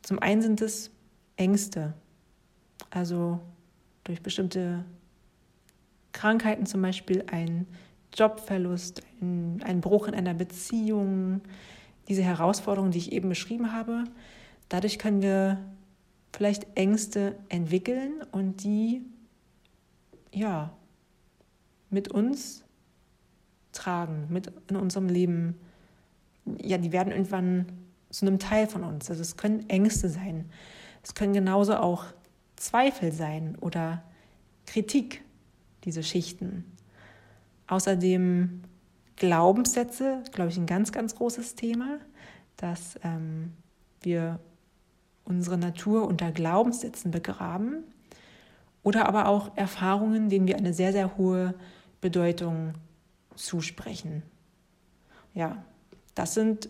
[0.03, 0.90] Zum einen sind es
[1.37, 1.94] Ängste,
[2.90, 3.40] also
[4.05, 4.85] durch bestimmte
[6.12, 7.66] Krankheiten zum Beispiel ein
[8.14, 11.40] Jobverlust, ein, ein Bruch in einer Beziehung,
[12.09, 14.05] diese Herausforderungen, die ich eben beschrieben habe.
[14.68, 15.59] Dadurch können wir
[16.33, 19.03] vielleicht Ängste entwickeln und die
[20.33, 20.73] ja
[21.91, 22.65] mit uns
[23.73, 25.57] tragen, mit in unserem Leben
[26.62, 27.67] ja, die werden irgendwann
[28.11, 29.11] zu einem Teil von uns.
[29.11, 30.49] Also es können Ängste sein.
[31.03, 32.05] Es können genauso auch
[32.57, 34.03] Zweifel sein oder
[34.67, 35.23] Kritik,
[35.85, 36.65] diese Schichten.
[37.67, 38.62] Außerdem
[39.17, 41.99] Glaubenssätze, glaube ich, ein ganz, ganz großes Thema,
[42.57, 43.53] dass ähm,
[44.03, 44.39] wir
[45.27, 47.85] unsere Natur unter Glaubenssätzen begraben
[48.83, 51.55] oder aber auch Erfahrungen, denen wir eine sehr, sehr hohe
[52.01, 52.73] Bedeutung
[53.35, 54.23] zusprechen.
[55.35, 55.62] Ja,
[56.15, 56.69] das sind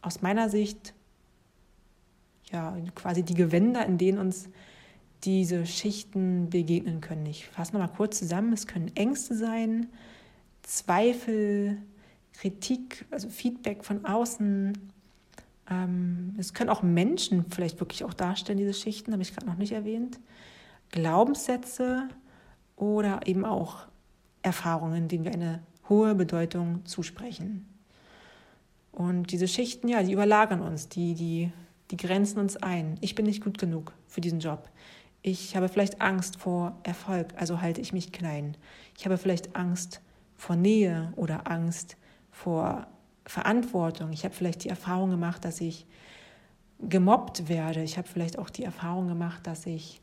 [0.00, 0.94] aus meiner Sicht
[2.50, 4.48] ja quasi die Gewänder, in denen uns
[5.24, 7.26] diese Schichten begegnen können.
[7.26, 8.52] Ich fasse nochmal kurz zusammen.
[8.52, 9.88] Es können Ängste sein,
[10.62, 11.78] Zweifel,
[12.32, 14.89] Kritik, also Feedback von außen.
[15.70, 19.56] Ähm, es können auch Menschen vielleicht wirklich auch darstellen, diese Schichten, habe ich gerade noch
[19.56, 20.18] nicht erwähnt.
[20.90, 22.08] Glaubenssätze
[22.76, 23.86] oder eben auch
[24.42, 27.66] Erfahrungen, denen wir eine hohe Bedeutung zusprechen.
[28.92, 31.52] Und diese Schichten, ja, die überlagern uns, die, die,
[31.90, 32.96] die grenzen uns ein.
[33.00, 34.68] Ich bin nicht gut genug für diesen Job.
[35.22, 38.56] Ich habe vielleicht Angst vor Erfolg, also halte ich mich klein.
[38.96, 40.00] Ich habe vielleicht Angst
[40.36, 41.96] vor Nähe oder Angst
[42.30, 42.86] vor
[43.30, 44.12] Verantwortung.
[44.12, 45.86] Ich habe vielleicht die Erfahrung gemacht, dass ich
[46.80, 47.82] gemobbt werde.
[47.82, 50.00] Ich habe vielleicht auch die Erfahrung gemacht, dass ich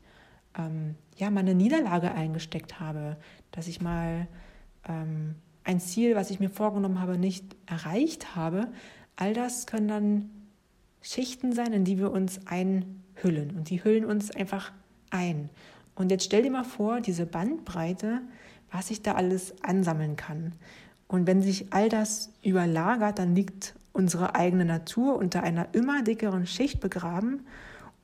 [0.56, 3.16] ähm, ja mal eine Niederlage eingesteckt habe,
[3.50, 4.26] dass ich mal
[4.88, 8.68] ähm, ein Ziel, was ich mir vorgenommen habe, nicht erreicht habe,
[9.16, 10.30] all das können dann
[11.02, 13.56] Schichten sein, in die wir uns einhüllen.
[13.56, 14.72] Und die hüllen uns einfach
[15.10, 15.50] ein.
[15.94, 18.22] Und jetzt stell dir mal vor, diese Bandbreite,
[18.70, 20.54] was ich da alles ansammeln kann.
[21.08, 26.46] Und wenn sich all das überlagert, dann liegt unsere eigene Natur unter einer immer dickeren
[26.46, 27.46] Schicht begraben.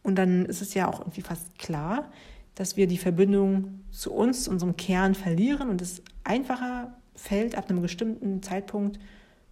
[0.02, 2.10] Und dann ist es ja auch irgendwie fast klar,
[2.54, 7.82] dass wir die Verbindung zu uns, unserem Kern verlieren und es einfacher fällt, ab einem
[7.82, 8.98] bestimmten Zeitpunkt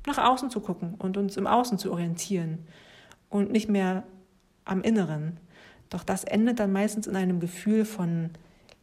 [0.07, 2.59] nach außen zu gucken und uns im Außen zu orientieren
[3.29, 4.03] und nicht mehr
[4.65, 5.39] am Inneren.
[5.91, 8.31] Doch das endet dann meistens in einem Gefühl von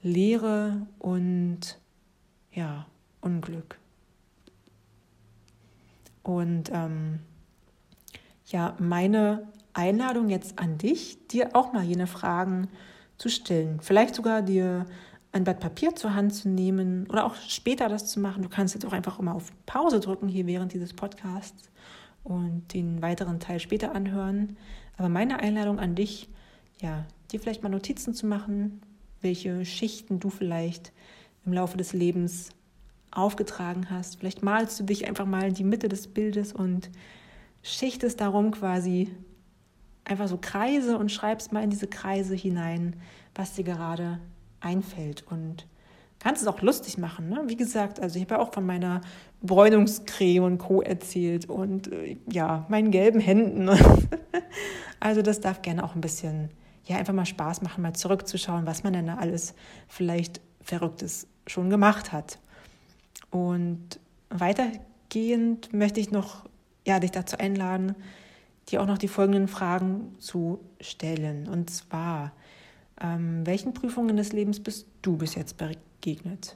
[0.01, 1.79] Leere und
[2.51, 2.85] ja,
[3.21, 3.79] Unglück.
[6.29, 7.21] Und ähm,
[8.45, 12.67] ja, meine Einladung jetzt an dich, dir auch mal jene Fragen
[13.17, 13.79] zu stellen.
[13.81, 14.85] Vielleicht sogar dir
[15.31, 18.43] ein Blatt Papier zur Hand zu nehmen oder auch später das zu machen.
[18.43, 21.71] Du kannst jetzt auch einfach immer auf Pause drücken hier während dieses Podcasts
[22.23, 24.55] und den weiteren Teil später anhören.
[24.97, 26.29] Aber meine Einladung an dich,
[26.79, 28.83] ja, dir vielleicht mal Notizen zu machen,
[29.21, 30.93] welche Schichten du vielleicht
[31.43, 32.51] im Laufe des Lebens
[33.11, 34.19] aufgetragen hast.
[34.19, 36.89] Vielleicht malst du dich einfach mal in die Mitte des Bildes und
[37.63, 39.09] schichtest darum quasi
[40.05, 42.95] einfach so Kreise und schreibst mal in diese Kreise hinein,
[43.35, 44.19] was dir gerade
[44.59, 45.23] einfällt.
[45.29, 45.67] Und
[46.19, 47.29] kannst es auch lustig machen.
[47.29, 47.43] Ne?
[47.47, 49.01] Wie gesagt, also ich habe ja auch von meiner
[49.41, 50.81] Bräunungscreme und Co.
[50.81, 53.69] erzählt und äh, ja, meinen gelben Händen.
[54.99, 56.49] also das darf gerne auch ein bisschen,
[56.85, 59.53] ja, einfach mal Spaß machen, mal zurückzuschauen, was man denn da alles
[59.87, 62.39] vielleicht Verrücktes schon gemacht hat.
[63.31, 66.45] Und weitergehend möchte ich noch
[66.85, 67.95] ja, dich dazu einladen,
[68.69, 71.47] dir auch noch die folgenden Fragen zu stellen.
[71.47, 72.33] Und zwar,
[73.01, 76.55] ähm, welchen Prüfungen des Lebens bist du bis jetzt begegnet?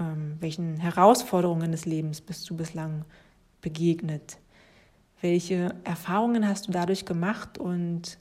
[0.00, 3.04] Ähm, welchen Herausforderungen des Lebens bist du bislang
[3.60, 4.38] begegnet?
[5.20, 8.18] Welche Erfahrungen hast du dadurch gemacht und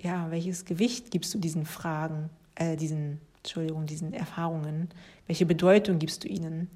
[0.00, 4.90] ja, welches Gewicht gibst du diesen Fragen, äh, diesen, Entschuldigung, diesen Erfahrungen?
[5.26, 6.68] Welche Bedeutung gibst du ihnen?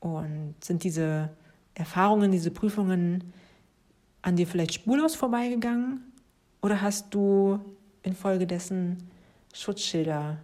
[0.00, 1.28] Und sind diese
[1.74, 3.34] Erfahrungen, diese Prüfungen
[4.22, 6.00] an dir vielleicht spurlos vorbeigegangen?
[6.62, 7.60] Oder hast du
[8.02, 9.10] infolgedessen
[9.52, 10.38] Schutzschilder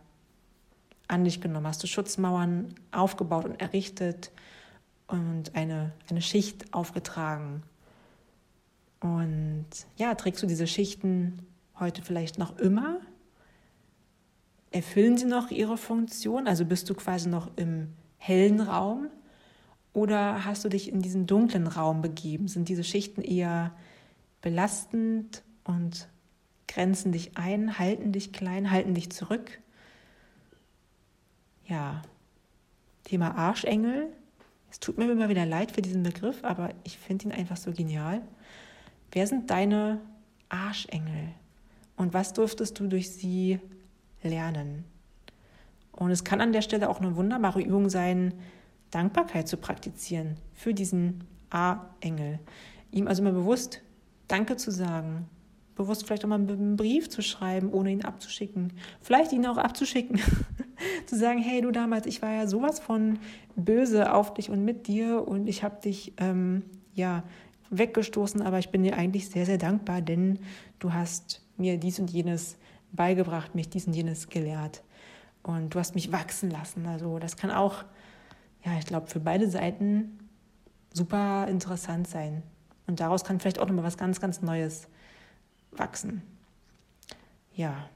[1.08, 1.66] an dich genommen?
[1.66, 4.30] Hast du Schutzmauern aufgebaut und errichtet
[5.06, 7.62] und eine, eine Schicht aufgetragen?
[9.00, 9.64] Und
[9.96, 11.38] ja, trägst du diese Schichten
[11.78, 13.00] heute vielleicht noch immer?
[14.70, 16.46] Erfüllen sie noch ihre Funktion?
[16.46, 19.08] Also bist du quasi noch im hellen Raum?
[19.92, 22.48] Oder hast du dich in diesen dunklen Raum begeben?
[22.48, 23.74] Sind diese Schichten eher
[24.42, 26.08] belastend und
[26.68, 29.58] grenzen dich ein, halten dich klein, halten dich zurück?
[31.66, 32.02] Ja,
[33.04, 34.08] Thema Arschengel.
[34.70, 37.72] Es tut mir immer wieder leid für diesen Begriff, aber ich finde ihn einfach so
[37.72, 38.20] genial.
[39.12, 40.00] Wer sind deine
[40.48, 41.28] Arschengel?
[41.96, 43.60] Und was durftest du durch sie
[44.22, 44.84] lernen?
[45.92, 48.34] Und es kann an der Stelle auch eine wunderbare Übung sein,
[48.90, 52.38] Dankbarkeit zu praktizieren für diesen A-Engel.
[52.90, 53.82] Ihm also mal bewusst
[54.28, 55.28] Danke zu sagen,
[55.76, 58.72] bewusst vielleicht auch mal einen Brief zu schreiben, ohne ihn abzuschicken.
[59.00, 60.20] Vielleicht ihn auch abzuschicken.
[61.06, 63.18] zu sagen, hey du damals, ich war ja sowas von
[63.54, 67.22] böse auf dich und mit dir und ich habe dich ähm, ja
[67.70, 70.38] weggestoßen, aber ich bin dir eigentlich sehr, sehr dankbar, denn
[70.78, 72.56] du hast mir dies und jenes
[72.96, 74.82] beigebracht, mich dies und jenes gelehrt
[75.42, 76.86] und du hast mich wachsen lassen.
[76.86, 77.84] Also das kann auch
[78.66, 80.18] ja, ich glaube, für beide Seiten
[80.92, 82.42] super interessant sein.
[82.88, 84.88] Und daraus kann vielleicht auch nochmal was ganz, ganz Neues
[85.70, 86.22] wachsen.
[87.54, 87.88] Ja,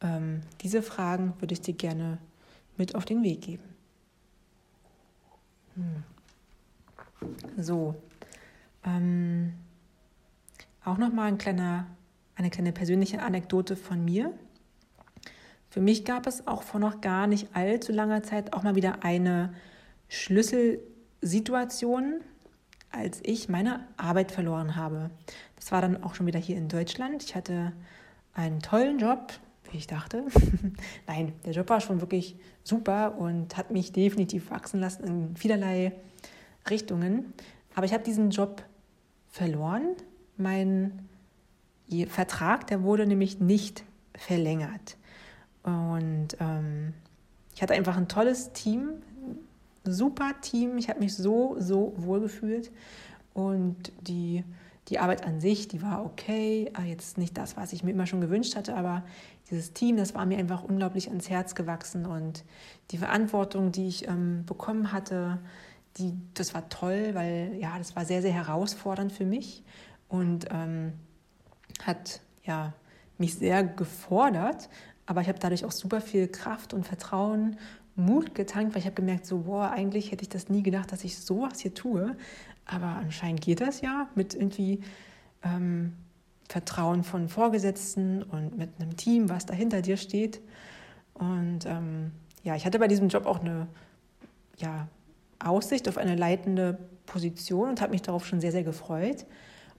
[0.00, 2.18] ähm, diese Fragen würde ich dir gerne
[2.76, 3.64] mit auf den Weg geben.
[5.74, 6.04] Hm.
[7.58, 7.96] So,
[8.84, 9.54] ähm,
[10.84, 11.86] auch nochmal ein kleiner,
[12.40, 14.32] eine kleine persönliche Anekdote von mir.
[15.68, 19.04] Für mich gab es auch vor noch gar nicht allzu langer Zeit auch mal wieder
[19.04, 19.52] eine
[20.08, 22.22] Schlüsselsituation,
[22.90, 25.10] als ich meine Arbeit verloren habe.
[25.56, 27.22] Das war dann auch schon wieder hier in Deutschland.
[27.22, 27.74] Ich hatte
[28.32, 29.34] einen tollen Job,
[29.70, 30.24] wie ich dachte.
[31.06, 35.92] Nein, der Job war schon wirklich super und hat mich definitiv wachsen lassen in vielerlei
[36.70, 37.34] Richtungen.
[37.74, 38.62] Aber ich habe diesen Job
[39.28, 39.88] verloren.
[40.38, 41.09] Mein
[42.06, 44.96] Vertrag, der wurde nämlich nicht verlängert.
[45.62, 46.94] Und ähm,
[47.54, 49.02] ich hatte einfach ein tolles Team,
[49.84, 50.78] super Team.
[50.78, 52.70] Ich habe mich so, so wohl gefühlt.
[53.34, 54.44] Und die,
[54.88, 56.70] die Arbeit an sich, die war okay.
[56.74, 59.04] Ah, jetzt nicht das, was ich mir immer schon gewünscht hatte, aber
[59.50, 62.06] dieses Team, das war mir einfach unglaublich ans Herz gewachsen.
[62.06, 62.44] Und
[62.90, 65.38] die Verantwortung, die ich ähm, bekommen hatte,
[65.96, 69.64] die, das war toll, weil ja, das war sehr, sehr herausfordernd für mich
[70.08, 70.92] und ähm,
[71.86, 72.72] hat ja,
[73.18, 74.68] mich sehr gefordert,
[75.06, 77.56] aber ich habe dadurch auch super viel Kraft und Vertrauen,
[77.96, 81.04] Mut getankt, weil ich habe gemerkt, so, boah, eigentlich hätte ich das nie gedacht, dass
[81.04, 82.16] ich sowas hier tue.
[82.64, 84.80] Aber anscheinend geht das ja mit irgendwie
[85.42, 85.94] ähm,
[86.48, 90.40] Vertrauen von Vorgesetzten und mit einem Team, was da hinter dir steht.
[91.14, 92.12] Und ähm,
[92.42, 93.66] ja, ich hatte bei diesem Job auch eine
[94.56, 94.88] ja,
[95.38, 99.26] Aussicht auf eine leitende Position und habe mich darauf schon sehr, sehr gefreut.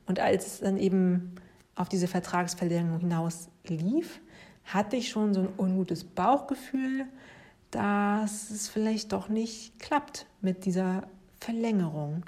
[0.05, 1.35] Und als dann eben
[1.75, 4.19] auf diese Vertragsverlängerung hinaus lief,
[4.65, 7.05] hatte ich schon so ein ungutes Bauchgefühl,
[7.71, 11.03] dass es vielleicht doch nicht klappt mit dieser
[11.39, 12.23] Verlängerung.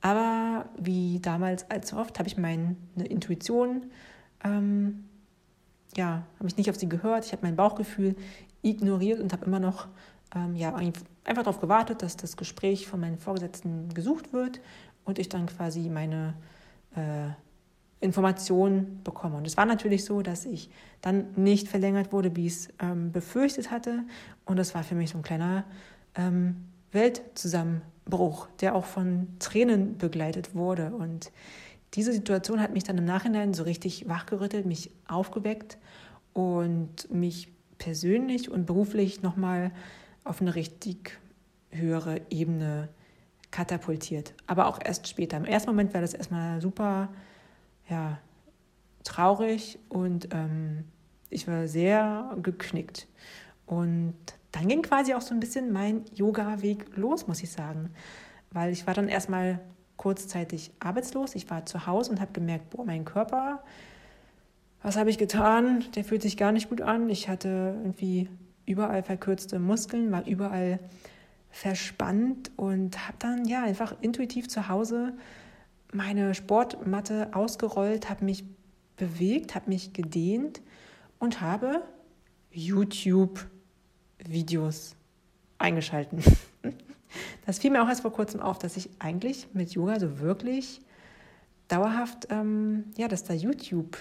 [0.00, 3.86] Aber wie damals allzu oft habe ich meine Intuition,
[4.44, 5.04] ähm,
[5.96, 7.24] ja, habe ich nicht auf sie gehört.
[7.24, 8.14] Ich habe mein Bauchgefühl
[8.62, 9.88] ignoriert und habe immer noch
[10.34, 14.60] ähm, ja, einfach darauf gewartet, dass das Gespräch von meinen Vorgesetzten gesucht wird
[15.04, 16.34] und ich dann quasi meine
[16.94, 17.30] äh,
[18.00, 19.36] Informationen bekomme.
[19.36, 20.70] Und es war natürlich so, dass ich
[21.00, 24.04] dann nicht verlängert wurde, wie ich es ähm, befürchtet hatte.
[24.44, 25.64] Und das war für mich so ein kleiner
[26.14, 26.56] ähm,
[26.92, 30.92] Weltzusammenbruch, der auch von Tränen begleitet wurde.
[30.92, 31.32] Und
[31.94, 35.78] diese Situation hat mich dann im Nachhinein so richtig wachgerüttelt, mich aufgeweckt
[36.34, 39.70] und mich persönlich und beruflich nochmal
[40.24, 41.18] auf eine richtig
[41.70, 42.88] höhere Ebene
[43.50, 44.34] katapultiert.
[44.46, 45.38] Aber auch erst später.
[45.38, 47.08] Im ersten Moment war das erstmal super
[47.88, 48.18] ja,
[49.04, 50.84] traurig und ähm,
[51.30, 53.06] ich war sehr geknickt.
[53.66, 54.14] Und
[54.52, 57.90] dann ging quasi auch so ein bisschen mein Yoga-Weg los, muss ich sagen.
[58.50, 59.60] Weil ich war dann erstmal
[59.96, 61.34] kurzzeitig arbeitslos.
[61.34, 63.62] Ich war zu Hause und habe gemerkt, boah, mein Körper,
[64.82, 65.84] was habe ich getan?
[65.94, 67.10] Der fühlt sich gar nicht gut an.
[67.10, 68.28] Ich hatte irgendwie
[68.66, 70.78] überall verkürzte Muskeln, war überall
[71.50, 75.14] verspannt und habe dann ja einfach intuitiv zu Hause
[75.96, 78.44] meine Sportmatte ausgerollt, habe mich
[78.96, 80.60] bewegt, habe mich gedehnt
[81.18, 81.82] und habe
[82.50, 84.96] YouTube-Videos
[85.58, 86.22] eingeschalten.
[87.46, 90.82] Das fiel mir auch erst vor kurzem auf, dass ich eigentlich mit Yoga so wirklich
[91.68, 93.96] dauerhaft, ähm, ja, dass da YouTube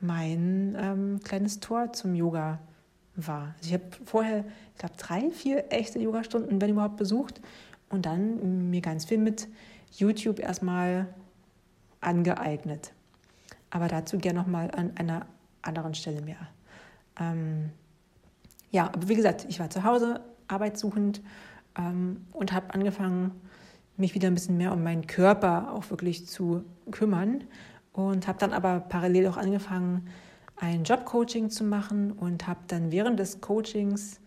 [0.00, 2.60] mein ähm, kleines Tor zum Yoga
[3.16, 3.54] war.
[3.56, 7.40] Also ich habe vorher, ich glaube, drei, vier echte Yoga-Stunden, wenn überhaupt, besucht
[7.88, 9.48] und dann mir ganz viel mit
[9.92, 11.12] YouTube erstmal
[12.00, 12.92] angeeignet.
[13.70, 15.26] Aber dazu gerne nochmal an einer
[15.62, 16.48] anderen Stelle mehr.
[17.18, 17.70] Ähm,
[18.70, 21.20] ja, aber wie gesagt, ich war zu Hause, arbeitssuchend
[21.76, 23.32] ähm, und habe angefangen,
[23.96, 27.44] mich wieder ein bisschen mehr um meinen Körper auch wirklich zu kümmern
[27.92, 30.08] und habe dann aber parallel auch angefangen,
[30.56, 34.20] ein Jobcoaching zu machen und habe dann während des Coachings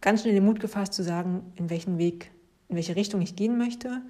[0.00, 2.30] ganz schnell den Mut gefasst zu sagen, in welchen Weg,
[2.68, 4.02] in welche Richtung ich gehen möchte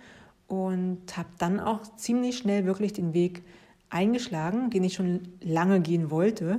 [0.52, 3.42] und habe dann auch ziemlich schnell wirklich den Weg
[3.88, 6.58] eingeschlagen, den ich schon lange gehen wollte,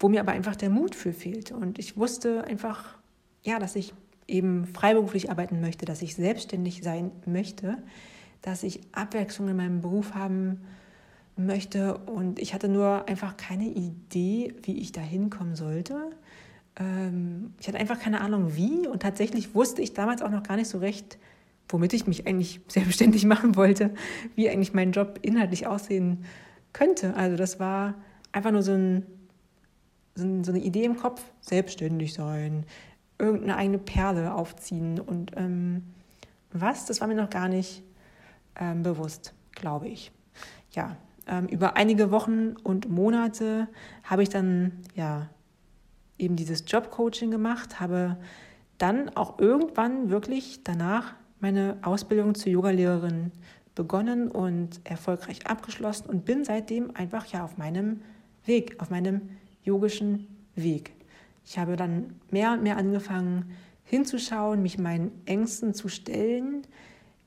[0.00, 2.98] wo mir aber einfach der Mut für fehlte und ich wusste einfach,
[3.44, 3.94] ja, dass ich
[4.26, 7.78] eben freiberuflich arbeiten möchte, dass ich selbstständig sein möchte,
[8.42, 10.62] dass ich Abwechslung in meinem Beruf haben
[11.36, 11.98] möchte.
[11.98, 16.10] Und ich hatte nur einfach keine Idee, wie ich da hinkommen sollte.
[16.76, 18.88] Ähm, ich hatte einfach keine Ahnung, wie.
[18.88, 21.18] Und tatsächlich wusste ich damals auch noch gar nicht so recht,
[21.72, 23.90] womit ich mich eigentlich selbstständig machen wollte,
[24.34, 26.24] wie eigentlich mein Job inhaltlich aussehen
[26.72, 27.14] könnte.
[27.14, 27.94] Also das war
[28.32, 29.06] einfach nur so, ein,
[30.14, 32.64] so, eine Idee im Kopf, selbstständig sein,
[33.18, 35.82] irgendeine eigene Perle aufziehen und ähm,
[36.52, 37.82] was, das war mir noch gar nicht
[38.58, 40.10] ähm, bewusst, glaube ich.
[40.72, 40.96] Ja,
[41.26, 43.68] ähm, über einige Wochen und Monate
[44.04, 45.28] habe ich dann ja
[46.18, 48.16] eben dieses Jobcoaching gemacht, habe
[48.78, 53.32] dann auch irgendwann wirklich danach meine Ausbildung zur Yogalehrerin
[53.74, 58.00] begonnen und erfolgreich abgeschlossen und bin seitdem einfach ja auf meinem
[58.44, 59.30] Weg, auf meinem
[59.62, 60.92] yogischen Weg.
[61.44, 63.50] Ich habe dann mehr und mehr angefangen
[63.84, 66.62] hinzuschauen, mich meinen Ängsten zu stellen,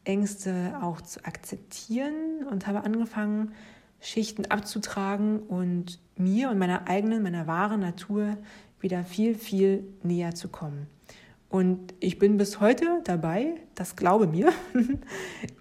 [0.06, 3.54] Ängste auch zu akzeptieren und habe angefangen,
[4.00, 8.38] Schichten abzutragen und mir und meiner eigenen, meiner wahren Natur
[8.80, 10.88] wieder viel, viel näher zu kommen.
[11.54, 14.52] Und ich bin bis heute dabei, das glaube mir.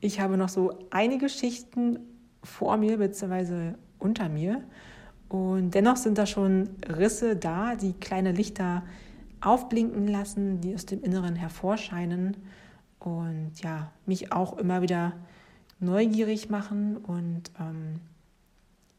[0.01, 1.99] Ich habe noch so einige Schichten
[2.43, 3.75] vor mir bzw.
[3.99, 4.65] unter mir
[5.29, 8.85] und dennoch sind da schon Risse da, die kleine Lichter
[9.43, 12.39] aufblinken lassen, die aus dem Inneren hervorscheinen
[12.99, 15.13] und ja, mich auch immer wieder
[15.79, 18.01] neugierig machen und ähm,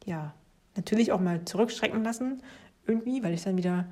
[0.05, 0.35] ja,
[0.75, 2.43] natürlich auch mal zurückschrecken lassen,
[2.85, 3.87] irgendwie, weil ich dann wieder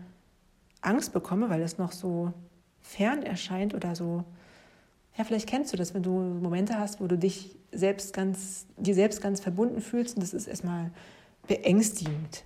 [0.82, 2.32] Angst bekomme, weil es noch so
[2.82, 4.24] fern erscheint oder so.
[5.18, 8.96] Ja, vielleicht kennst du das, wenn du Momente hast, wo du dich selbst ganz, dir
[8.96, 10.92] selbst ganz verbunden fühlst und das ist erstmal
[11.48, 12.44] beängstigend.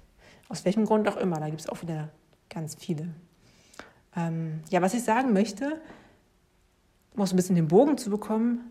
[0.50, 2.10] Aus welchem Grund auch immer, da gibt es auch wieder
[2.50, 3.10] ganz viele.
[4.16, 5.82] Ähm, ja, was ich sagen möchte,
[7.16, 8.62] um auch so ein bisschen den Bogen zu bekommen,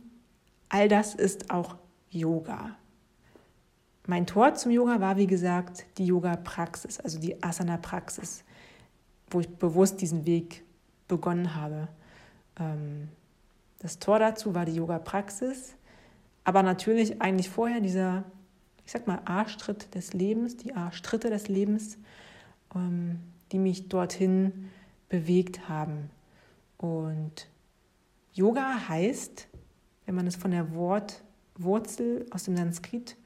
[0.69, 1.77] all das ist auch
[2.11, 2.77] Yoga.
[4.07, 8.45] Mein Tor zum Yoga war, wie gesagt, die Yoga-Praxis, also die Asana-Praxis,
[9.31, 10.64] wo ich bewusst diesen Weg
[11.09, 11.89] begonnen habe.
[12.59, 13.09] Ähm,
[13.79, 15.75] das Tor dazu war die Yoga-Praxis,
[16.45, 18.25] aber natürlich eigentlich vorher dieser
[18.85, 21.99] ich sag mal, Arschtritt des Lebens, die Arschtritte des Lebens,
[22.75, 23.21] ähm,
[23.53, 24.71] die mich dorthin
[25.09, 26.11] bewegt haben.
[26.77, 27.49] Und
[28.35, 29.49] Yoga heißt,
[30.07, 33.17] wenn man es von der Wortwurzel aus dem Sanskrit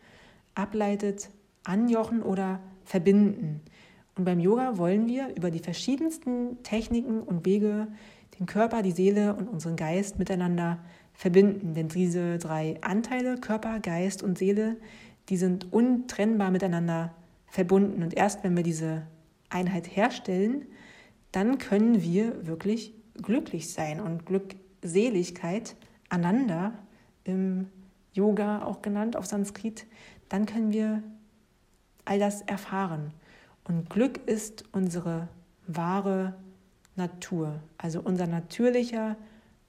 [0.54, 1.30] ableitet,
[1.64, 3.60] anjochen oder verbinden.
[4.18, 7.86] Und beim Yoga wollen wir über die verschiedensten Techniken und Wege
[8.38, 10.80] den Körper, die Seele und unseren Geist miteinander
[11.14, 11.72] verbinden.
[11.74, 14.76] Denn diese drei Anteile, Körper, Geist und Seele,
[15.28, 17.14] die sind untrennbar miteinander
[17.46, 18.02] verbunden.
[18.02, 19.06] Und erst wenn wir diese
[19.50, 20.66] Einheit herstellen,
[21.30, 25.76] dann können wir wirklich glücklich sein und Glückseligkeit
[26.08, 26.72] Ananda
[27.22, 27.68] im
[28.14, 29.86] Yoga auch genannt auf Sanskrit,
[30.28, 31.04] dann können wir
[32.04, 33.12] all das erfahren.
[33.68, 35.28] Und Glück ist unsere
[35.66, 36.34] wahre
[36.96, 39.16] Natur, also unser natürlicher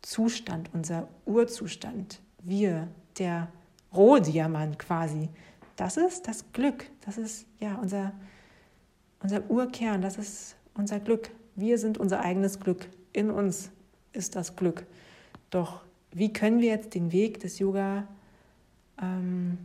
[0.02, 2.22] Zustand, unser Urzustand.
[2.41, 2.88] Wir,
[3.18, 3.50] der
[3.93, 5.30] Rohdiamant quasi.
[5.76, 6.86] Das ist das Glück.
[7.06, 8.14] Das ist ja unser,
[9.22, 10.02] unser Urkern.
[10.02, 11.30] Das ist unser Glück.
[11.56, 12.89] Wir sind unser eigenes Glück.
[13.12, 13.70] In uns
[14.14, 14.86] ist das Glück.
[15.50, 15.82] Doch
[16.12, 18.08] wie können wir jetzt den Weg des Yoga
[19.02, 19.58] ähm,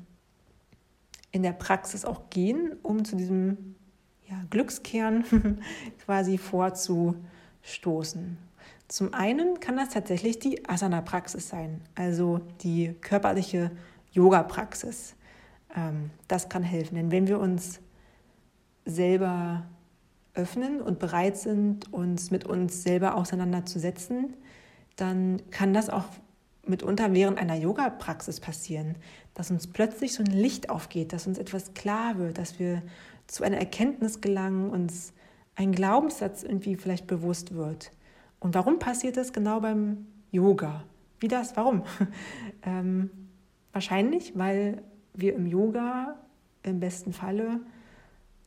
[1.30, 3.73] in der Praxis auch gehen, um zu diesem
[4.28, 5.58] ja, Glückskern
[6.04, 8.38] quasi vorzustoßen?
[8.88, 13.70] Zum einen kann das tatsächlich die Asana-Praxis sein, also die körperliche
[14.12, 15.14] Yoga-Praxis.
[15.74, 17.80] Ähm, das kann helfen, denn wenn wir uns
[18.84, 19.64] selber
[20.34, 24.34] öffnen und bereit sind, uns mit uns selber auseinanderzusetzen,
[24.96, 26.04] dann kann das auch
[26.66, 28.96] mitunter während einer Yoga-Praxis passieren,
[29.34, 32.82] dass uns plötzlich so ein Licht aufgeht, dass uns etwas klar wird, dass wir
[33.26, 35.12] zu einer Erkenntnis gelangen, uns
[35.56, 37.92] ein Glaubenssatz irgendwie vielleicht bewusst wird.
[38.40, 40.84] Und warum passiert das genau beim Yoga?
[41.20, 41.56] Wie das?
[41.56, 41.84] Warum?
[42.62, 43.10] ähm,
[43.72, 44.82] wahrscheinlich, weil
[45.14, 46.16] wir im Yoga
[46.62, 47.60] im besten Falle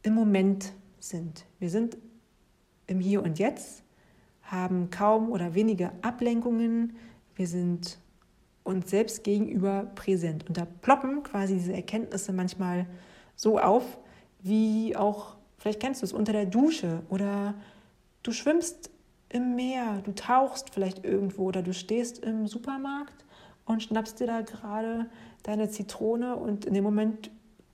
[0.03, 1.45] im Moment sind.
[1.59, 1.97] Wir sind
[2.87, 3.83] im Hier und Jetzt,
[4.43, 6.95] haben kaum oder wenige Ablenkungen.
[7.35, 7.99] Wir sind
[8.63, 10.47] uns selbst gegenüber präsent.
[10.47, 12.85] Und da ploppen quasi diese Erkenntnisse manchmal
[13.35, 13.97] so auf,
[14.39, 17.53] wie auch, vielleicht kennst du es, unter der Dusche oder
[18.23, 18.91] du schwimmst
[19.29, 23.25] im Meer, du tauchst vielleicht irgendwo oder du stehst im Supermarkt
[23.65, 25.09] und schnappst dir da gerade
[25.43, 27.29] deine Zitrone und in dem Moment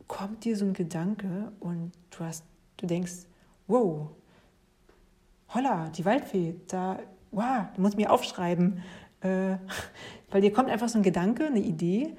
[0.07, 2.45] kommt dir so ein Gedanke und du hast,
[2.77, 3.27] du denkst,
[3.67, 4.09] wow,
[5.53, 6.99] holla, die Waldfee, da,
[7.31, 8.81] wow, du musst mir aufschreiben,
[9.21, 9.57] äh,
[10.31, 12.15] weil dir kommt einfach so ein Gedanke, eine Idee,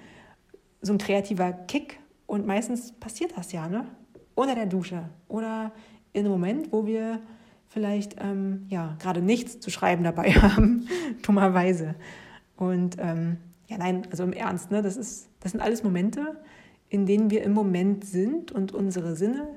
[0.80, 3.86] so ein kreativer Kick und meistens passiert das ja, ne?
[4.34, 5.72] Unter der Dusche oder
[6.12, 7.20] in einem Moment, wo wir
[7.68, 10.88] vielleicht ähm, ja gerade nichts zu schreiben dabei haben,
[11.22, 11.94] dummerweise.
[12.56, 16.40] Und ähm, ja, nein, also im Ernst, ne, das, ist, das sind alles Momente,
[16.88, 19.48] in denen wir im Moment sind und unsere Sinne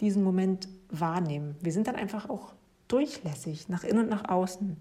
[0.00, 1.56] diesen Moment wahrnehmen.
[1.60, 2.52] Wir sind dann einfach auch
[2.88, 4.76] durchlässig, nach innen und nach außen.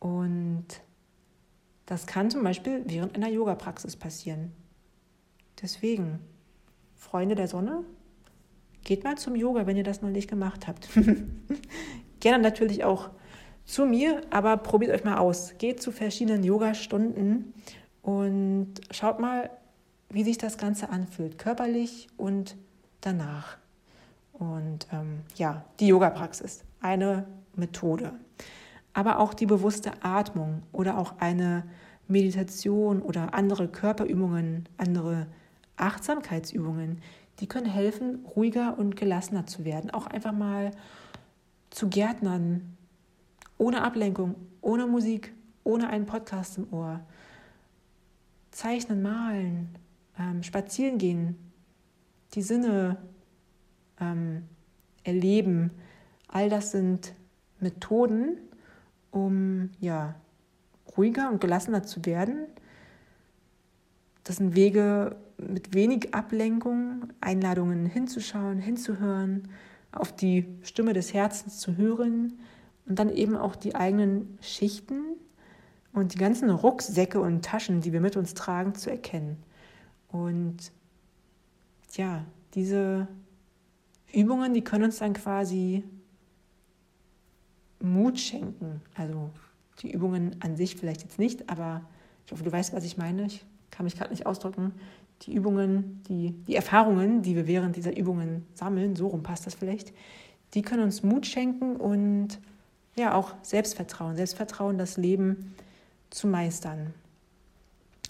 [0.00, 0.66] Und
[1.84, 4.52] das kann zum Beispiel während einer Yoga-Praxis passieren.
[5.62, 6.18] Deswegen,
[6.96, 7.84] Freunde der Sonne,
[8.86, 10.88] geht mal zum Yoga, wenn ihr das noch nicht gemacht habt.
[12.20, 13.10] Gerne natürlich auch
[13.64, 15.54] zu mir, aber probiert euch mal aus.
[15.58, 17.52] Geht zu verschiedenen Yoga-Stunden
[18.02, 19.50] und schaut mal,
[20.08, 22.56] wie sich das Ganze anfühlt, körperlich und
[23.00, 23.58] danach.
[24.32, 27.26] Und ähm, ja, die Yoga-Praxis, eine
[27.56, 28.12] Methode.
[28.92, 31.64] Aber auch die bewusste Atmung oder auch eine
[32.06, 35.26] Meditation oder andere Körperübungen, andere
[35.76, 37.02] Achtsamkeitsübungen,
[37.40, 39.90] die können helfen, ruhiger und gelassener zu werden.
[39.90, 40.70] Auch einfach mal
[41.70, 42.76] zu Gärtnern,
[43.58, 45.34] ohne Ablenkung, ohne Musik,
[45.64, 47.00] ohne einen Podcast im Ohr.
[48.50, 49.68] Zeichnen, malen,
[50.18, 51.36] ähm, spazieren gehen,
[52.34, 52.96] die Sinne
[54.00, 54.44] ähm,
[55.04, 55.70] erleben.
[56.28, 57.14] All das sind
[57.60, 58.38] Methoden,
[59.10, 60.14] um ja,
[60.96, 62.46] ruhiger und gelassener zu werden.
[64.24, 69.48] Das sind Wege mit wenig Ablenkung, Einladungen hinzuschauen, hinzuhören,
[69.92, 72.38] auf die Stimme des Herzens zu hören
[72.86, 75.16] und dann eben auch die eigenen Schichten
[75.92, 79.42] und die ganzen Rucksäcke und Taschen, die wir mit uns tragen, zu erkennen.
[80.08, 80.72] Und
[81.92, 82.24] ja,
[82.54, 83.08] diese
[84.12, 85.84] Übungen, die können uns dann quasi
[87.80, 88.82] Mut schenken.
[88.94, 89.30] Also
[89.80, 91.82] die Übungen an sich vielleicht jetzt nicht, aber
[92.24, 93.26] ich hoffe, du weißt, was ich meine.
[93.26, 94.72] Ich kann mich gerade nicht ausdrücken.
[95.22, 99.54] Die Übungen, die, die Erfahrungen, die wir während dieser Übungen sammeln, so rum passt das
[99.54, 99.92] vielleicht,
[100.54, 102.38] die können uns Mut schenken und
[102.96, 105.54] ja auch Selbstvertrauen, Selbstvertrauen, das Leben
[106.10, 106.94] zu meistern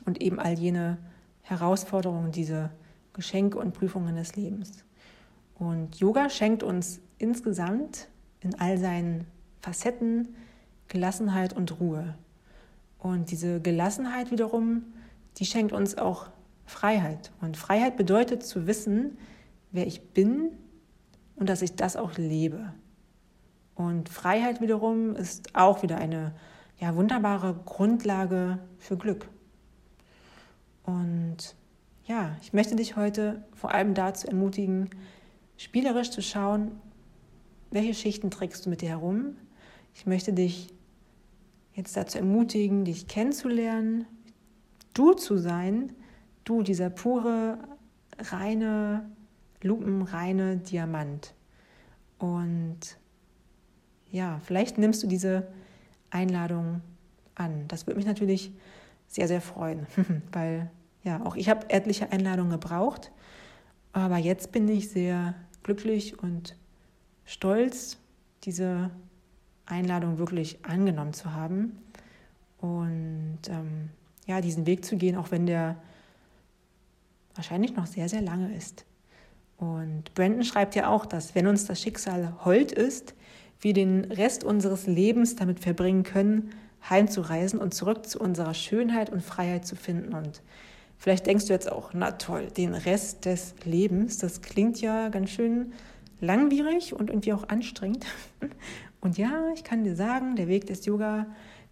[0.04, 0.98] und eben all jene
[1.42, 2.70] Herausforderungen, diese
[3.12, 4.84] Geschenke und Prüfungen des Lebens.
[5.58, 8.08] Und Yoga schenkt uns insgesamt
[8.40, 9.26] in all seinen
[9.60, 10.34] Facetten
[10.88, 12.14] Gelassenheit und Ruhe.
[12.98, 14.82] Und diese Gelassenheit wiederum,
[15.38, 16.28] die schenkt uns auch
[16.66, 17.32] Freiheit.
[17.40, 19.16] Und Freiheit bedeutet zu wissen,
[19.72, 20.50] wer ich bin
[21.36, 22.74] und dass ich das auch lebe.
[23.74, 26.34] Und Freiheit wiederum ist auch wieder eine
[26.78, 29.28] ja, wunderbare Grundlage für Glück.
[30.84, 31.54] Und
[32.04, 34.90] ja, ich möchte dich heute vor allem dazu ermutigen,
[35.56, 36.72] spielerisch zu schauen,
[37.70, 39.36] welche Schichten trägst du mit dir herum.
[39.94, 40.72] Ich möchte dich
[41.74, 44.06] jetzt dazu ermutigen, dich kennenzulernen,
[44.94, 45.92] du zu sein,
[46.46, 47.58] du, dieser pure,
[48.18, 49.10] reine,
[49.62, 51.34] lupenreine Diamant.
[52.18, 52.78] Und
[54.10, 55.46] ja, vielleicht nimmst du diese
[56.10, 56.80] Einladung
[57.34, 57.68] an.
[57.68, 58.52] Das würde mich natürlich
[59.08, 59.86] sehr, sehr freuen,
[60.32, 60.70] weil
[61.04, 63.12] ja, auch ich habe etliche Einladungen gebraucht,
[63.92, 66.56] aber jetzt bin ich sehr glücklich und
[67.24, 67.98] stolz,
[68.44, 68.90] diese
[69.66, 71.78] Einladung wirklich angenommen zu haben
[72.58, 73.90] und ähm,
[74.26, 75.76] ja, diesen Weg zu gehen, auch wenn der
[77.36, 78.84] wahrscheinlich noch sehr, sehr lange ist.
[79.56, 83.14] Und Brandon schreibt ja auch, dass wenn uns das Schicksal hold ist,
[83.60, 86.50] wir den Rest unseres Lebens damit verbringen können,
[86.88, 90.14] heimzureisen und zurück zu unserer Schönheit und Freiheit zu finden.
[90.14, 90.42] Und
[90.98, 95.30] vielleicht denkst du jetzt auch, na toll, den Rest des Lebens, das klingt ja ganz
[95.30, 95.72] schön
[96.20, 98.06] langwierig und irgendwie auch anstrengend.
[98.98, 101.26] Und ja, ich kann dir sagen, der Weg des Yoga,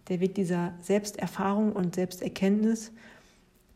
[0.07, 2.93] der Weg dieser Selbsterfahrung und Selbsterkenntnis,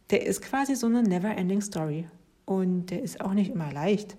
[0.09, 2.07] der ist quasi so eine never-ending Story.
[2.45, 4.17] Und der ist auch nicht immer leicht.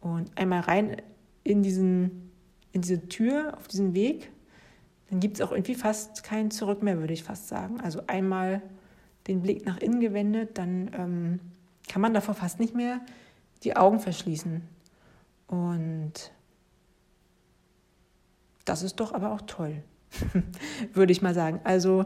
[0.00, 0.96] Und einmal rein
[1.44, 2.32] in, diesen,
[2.72, 4.30] in diese Tür, auf diesen Weg,
[5.10, 7.80] dann gibt es auch irgendwie fast kein Zurück mehr, würde ich fast sagen.
[7.80, 8.62] Also einmal
[9.26, 11.40] den Blick nach innen gewendet, dann ähm,
[11.88, 13.00] kann man davor fast nicht mehr
[13.62, 14.62] die Augen verschließen.
[15.46, 16.32] Und
[18.64, 19.82] das ist doch aber auch toll,
[20.92, 21.60] würde ich mal sagen.
[21.64, 22.04] Also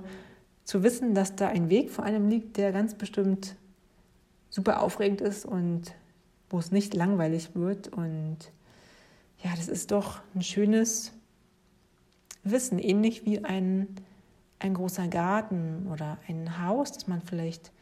[0.65, 3.57] zu wissen, dass da ein Weg vor einem liegt, der ganz bestimmt
[4.51, 5.95] super aufregend ist und
[6.51, 7.89] wo es nicht langweilig wird.
[7.89, 8.39] Und
[9.43, 11.13] ja, das ist doch ein schönes
[12.45, 13.89] Wissen, ähnlich wie ein,
[14.59, 17.73] ein großer Garten oder ein Haus, das man vielleicht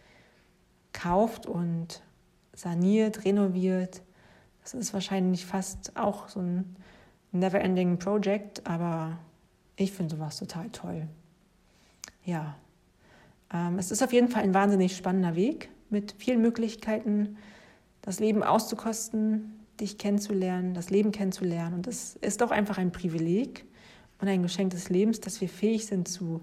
[0.93, 2.03] kauft und
[2.55, 4.03] saniert, renoviert
[4.62, 6.76] das ist wahrscheinlich fast auch so ein
[7.33, 9.18] never-ending Project, aber
[9.76, 11.09] ich finde sowas total toll.
[12.24, 12.57] Ja,
[13.78, 17.36] es ist auf jeden Fall ein wahnsinnig spannender Weg mit vielen Möglichkeiten,
[18.03, 21.74] das Leben auszukosten, dich kennenzulernen, das Leben kennenzulernen.
[21.74, 23.64] Und es ist auch einfach ein Privileg
[24.20, 26.40] und ein Geschenk des Lebens, dass wir fähig sind zu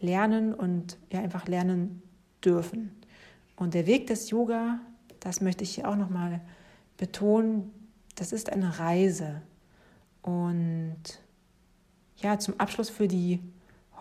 [0.00, 2.02] lernen und ja einfach lernen
[2.44, 2.92] dürfen.
[3.56, 4.80] Und der Weg des Yoga,
[5.20, 6.40] das möchte ich hier auch nochmal
[6.96, 7.72] betonen,
[8.14, 9.42] das ist eine Reise.
[10.22, 11.02] Und
[12.18, 13.40] ja, zum Abschluss für die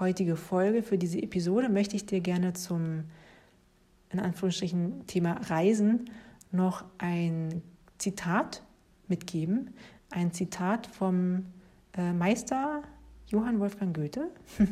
[0.04, 3.06] heutige Folge, für diese Episode, möchte ich dir gerne zum,
[4.10, 6.10] in Anführungsstrichen, Thema Reisen
[6.51, 7.62] noch ein
[7.99, 8.64] Zitat
[9.08, 9.70] mitgeben.
[10.12, 11.45] Ein Zitat vom
[11.95, 12.84] äh, Meister
[13.28, 14.28] Johann Wolfgang Goethe.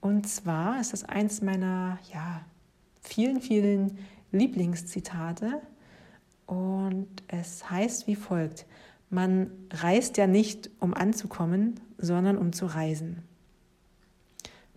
[0.00, 2.44] Und zwar ist das eins meiner ja,
[3.00, 3.98] vielen, vielen
[4.30, 5.60] Lieblingszitate.
[6.46, 8.64] Und es heißt wie folgt,
[9.10, 13.24] man reist ja nicht, um anzukommen, sondern um zu reisen.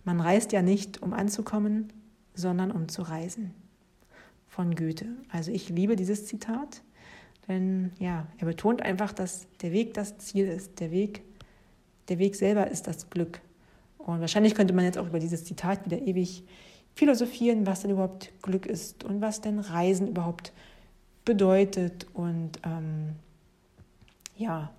[0.04, 1.92] Man reist ja nicht, um anzukommen,
[2.34, 3.54] sondern um zu reisen.
[4.48, 5.06] Von Goethe.
[5.30, 6.82] Also ich liebe dieses Zitat,
[7.48, 10.80] denn ja, er betont einfach, dass der Weg das Ziel ist.
[10.80, 11.22] Der Weg,
[12.08, 13.40] der Weg selber ist das Glück.
[13.98, 16.44] Und wahrscheinlich könnte man jetzt auch über dieses Zitat wieder ewig
[16.94, 20.52] philosophieren, was denn überhaupt Glück ist und was denn Reisen überhaupt
[21.24, 22.06] bedeutet.
[22.14, 23.16] Und ähm,
[24.36, 24.70] ja,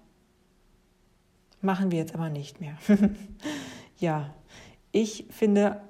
[1.61, 2.77] machen wir jetzt aber nicht mehr.
[3.97, 4.33] ja,
[4.91, 5.81] ich finde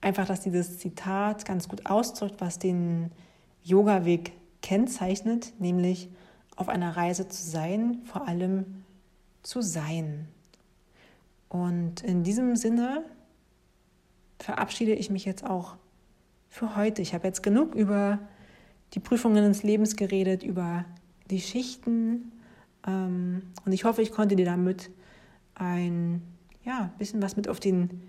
[0.00, 3.10] einfach, dass dieses Zitat ganz gut ausdrückt, was den
[3.62, 4.32] Yoga-Weg
[4.62, 6.08] kennzeichnet, nämlich
[6.54, 8.84] auf einer Reise zu sein, vor allem
[9.42, 10.28] zu sein.
[11.48, 13.04] Und in diesem Sinne
[14.38, 15.76] verabschiede ich mich jetzt auch
[16.48, 17.02] für heute.
[17.02, 18.18] Ich habe jetzt genug über
[18.94, 20.84] die Prüfungen ins Lebens geredet, über
[21.30, 22.32] die Schichten.
[22.86, 24.90] Ähm, und ich hoffe, ich konnte dir damit
[25.54, 26.22] ein
[26.66, 28.02] ja, bisschen was mit auf den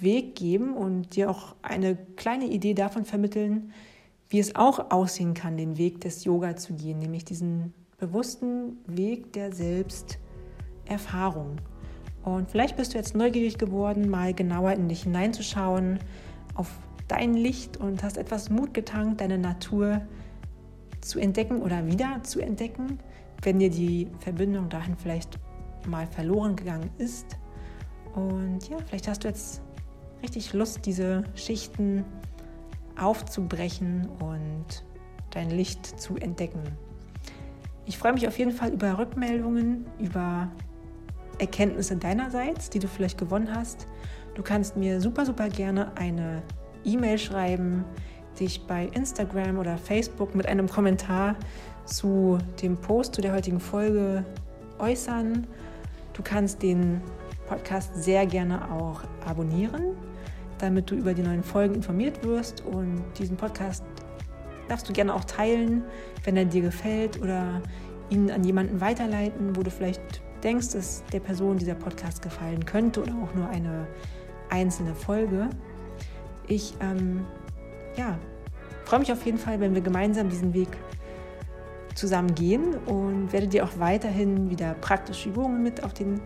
[0.00, 3.72] Weg geben und dir auch eine kleine Idee davon vermitteln,
[4.28, 9.32] wie es auch aussehen kann, den Weg des Yoga zu gehen, nämlich diesen bewussten Weg
[9.32, 11.56] der Selbsterfahrung.
[12.22, 15.98] Und vielleicht bist du jetzt neugierig geworden, mal genauer in dich hineinzuschauen,
[16.54, 16.70] auf
[17.08, 20.02] dein Licht und hast etwas Mut getankt, deine Natur
[21.00, 22.98] zu entdecken oder wieder zu entdecken,
[23.42, 25.38] wenn dir die Verbindung dahin vielleicht
[25.86, 27.38] mal verloren gegangen ist.
[28.18, 29.62] Und ja, vielleicht hast du jetzt
[30.22, 32.04] richtig Lust, diese Schichten
[32.98, 34.84] aufzubrechen und
[35.30, 36.62] dein Licht zu entdecken.
[37.86, 40.50] Ich freue mich auf jeden Fall über Rückmeldungen, über
[41.38, 43.86] Erkenntnisse deinerseits, die du vielleicht gewonnen hast.
[44.34, 46.42] Du kannst mir super, super gerne eine
[46.84, 47.84] E-Mail schreiben,
[48.40, 51.36] dich bei Instagram oder Facebook mit einem Kommentar
[51.84, 54.24] zu dem Post zu der heutigen Folge
[54.78, 55.46] äußern.
[56.14, 57.00] Du kannst den
[57.48, 59.96] Podcast sehr gerne auch abonnieren,
[60.58, 62.64] damit du über die neuen Folgen informiert wirst.
[62.64, 63.84] Und diesen Podcast
[64.68, 65.82] darfst du gerne auch teilen,
[66.24, 67.62] wenn er dir gefällt oder
[68.10, 73.02] ihn an jemanden weiterleiten, wo du vielleicht denkst, dass der Person dieser Podcast gefallen könnte
[73.02, 73.86] oder auch nur eine
[74.50, 75.48] einzelne Folge.
[76.46, 77.26] Ich ähm,
[77.96, 78.18] ja,
[78.84, 80.68] freue mich auf jeden Fall, wenn wir gemeinsam diesen Weg
[81.94, 86.20] zusammen gehen und werde dir auch weiterhin wieder praktische Übungen mit auf den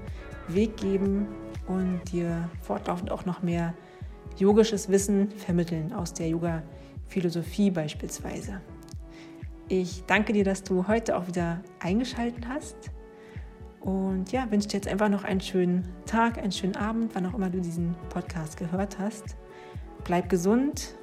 [0.55, 1.27] Weg geben
[1.67, 3.75] und dir fortlaufend auch noch mehr
[4.39, 8.61] yogisches Wissen vermitteln aus der Yoga-Philosophie beispielsweise.
[9.69, 12.91] Ich danke dir, dass du heute auch wieder eingeschaltet hast
[13.81, 17.35] und ja, wünsche dir jetzt einfach noch einen schönen Tag, einen schönen Abend, wann auch
[17.35, 19.37] immer du diesen Podcast gehört hast.
[20.05, 20.95] Bleib gesund,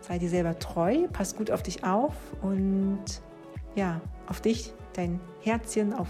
[0.00, 3.22] sei dir selber treu, pass gut auf dich auf und
[3.74, 6.08] ja, auf dich, dein Herzchen, auf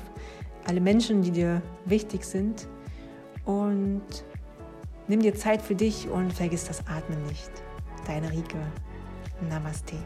[0.67, 2.69] alle Menschen, die dir wichtig sind.
[3.45, 4.25] Und
[5.09, 7.51] nimm dir Zeit für dich und vergiss das Atmen nicht.
[8.07, 8.59] Deine Rike.
[9.49, 9.97] Namaste.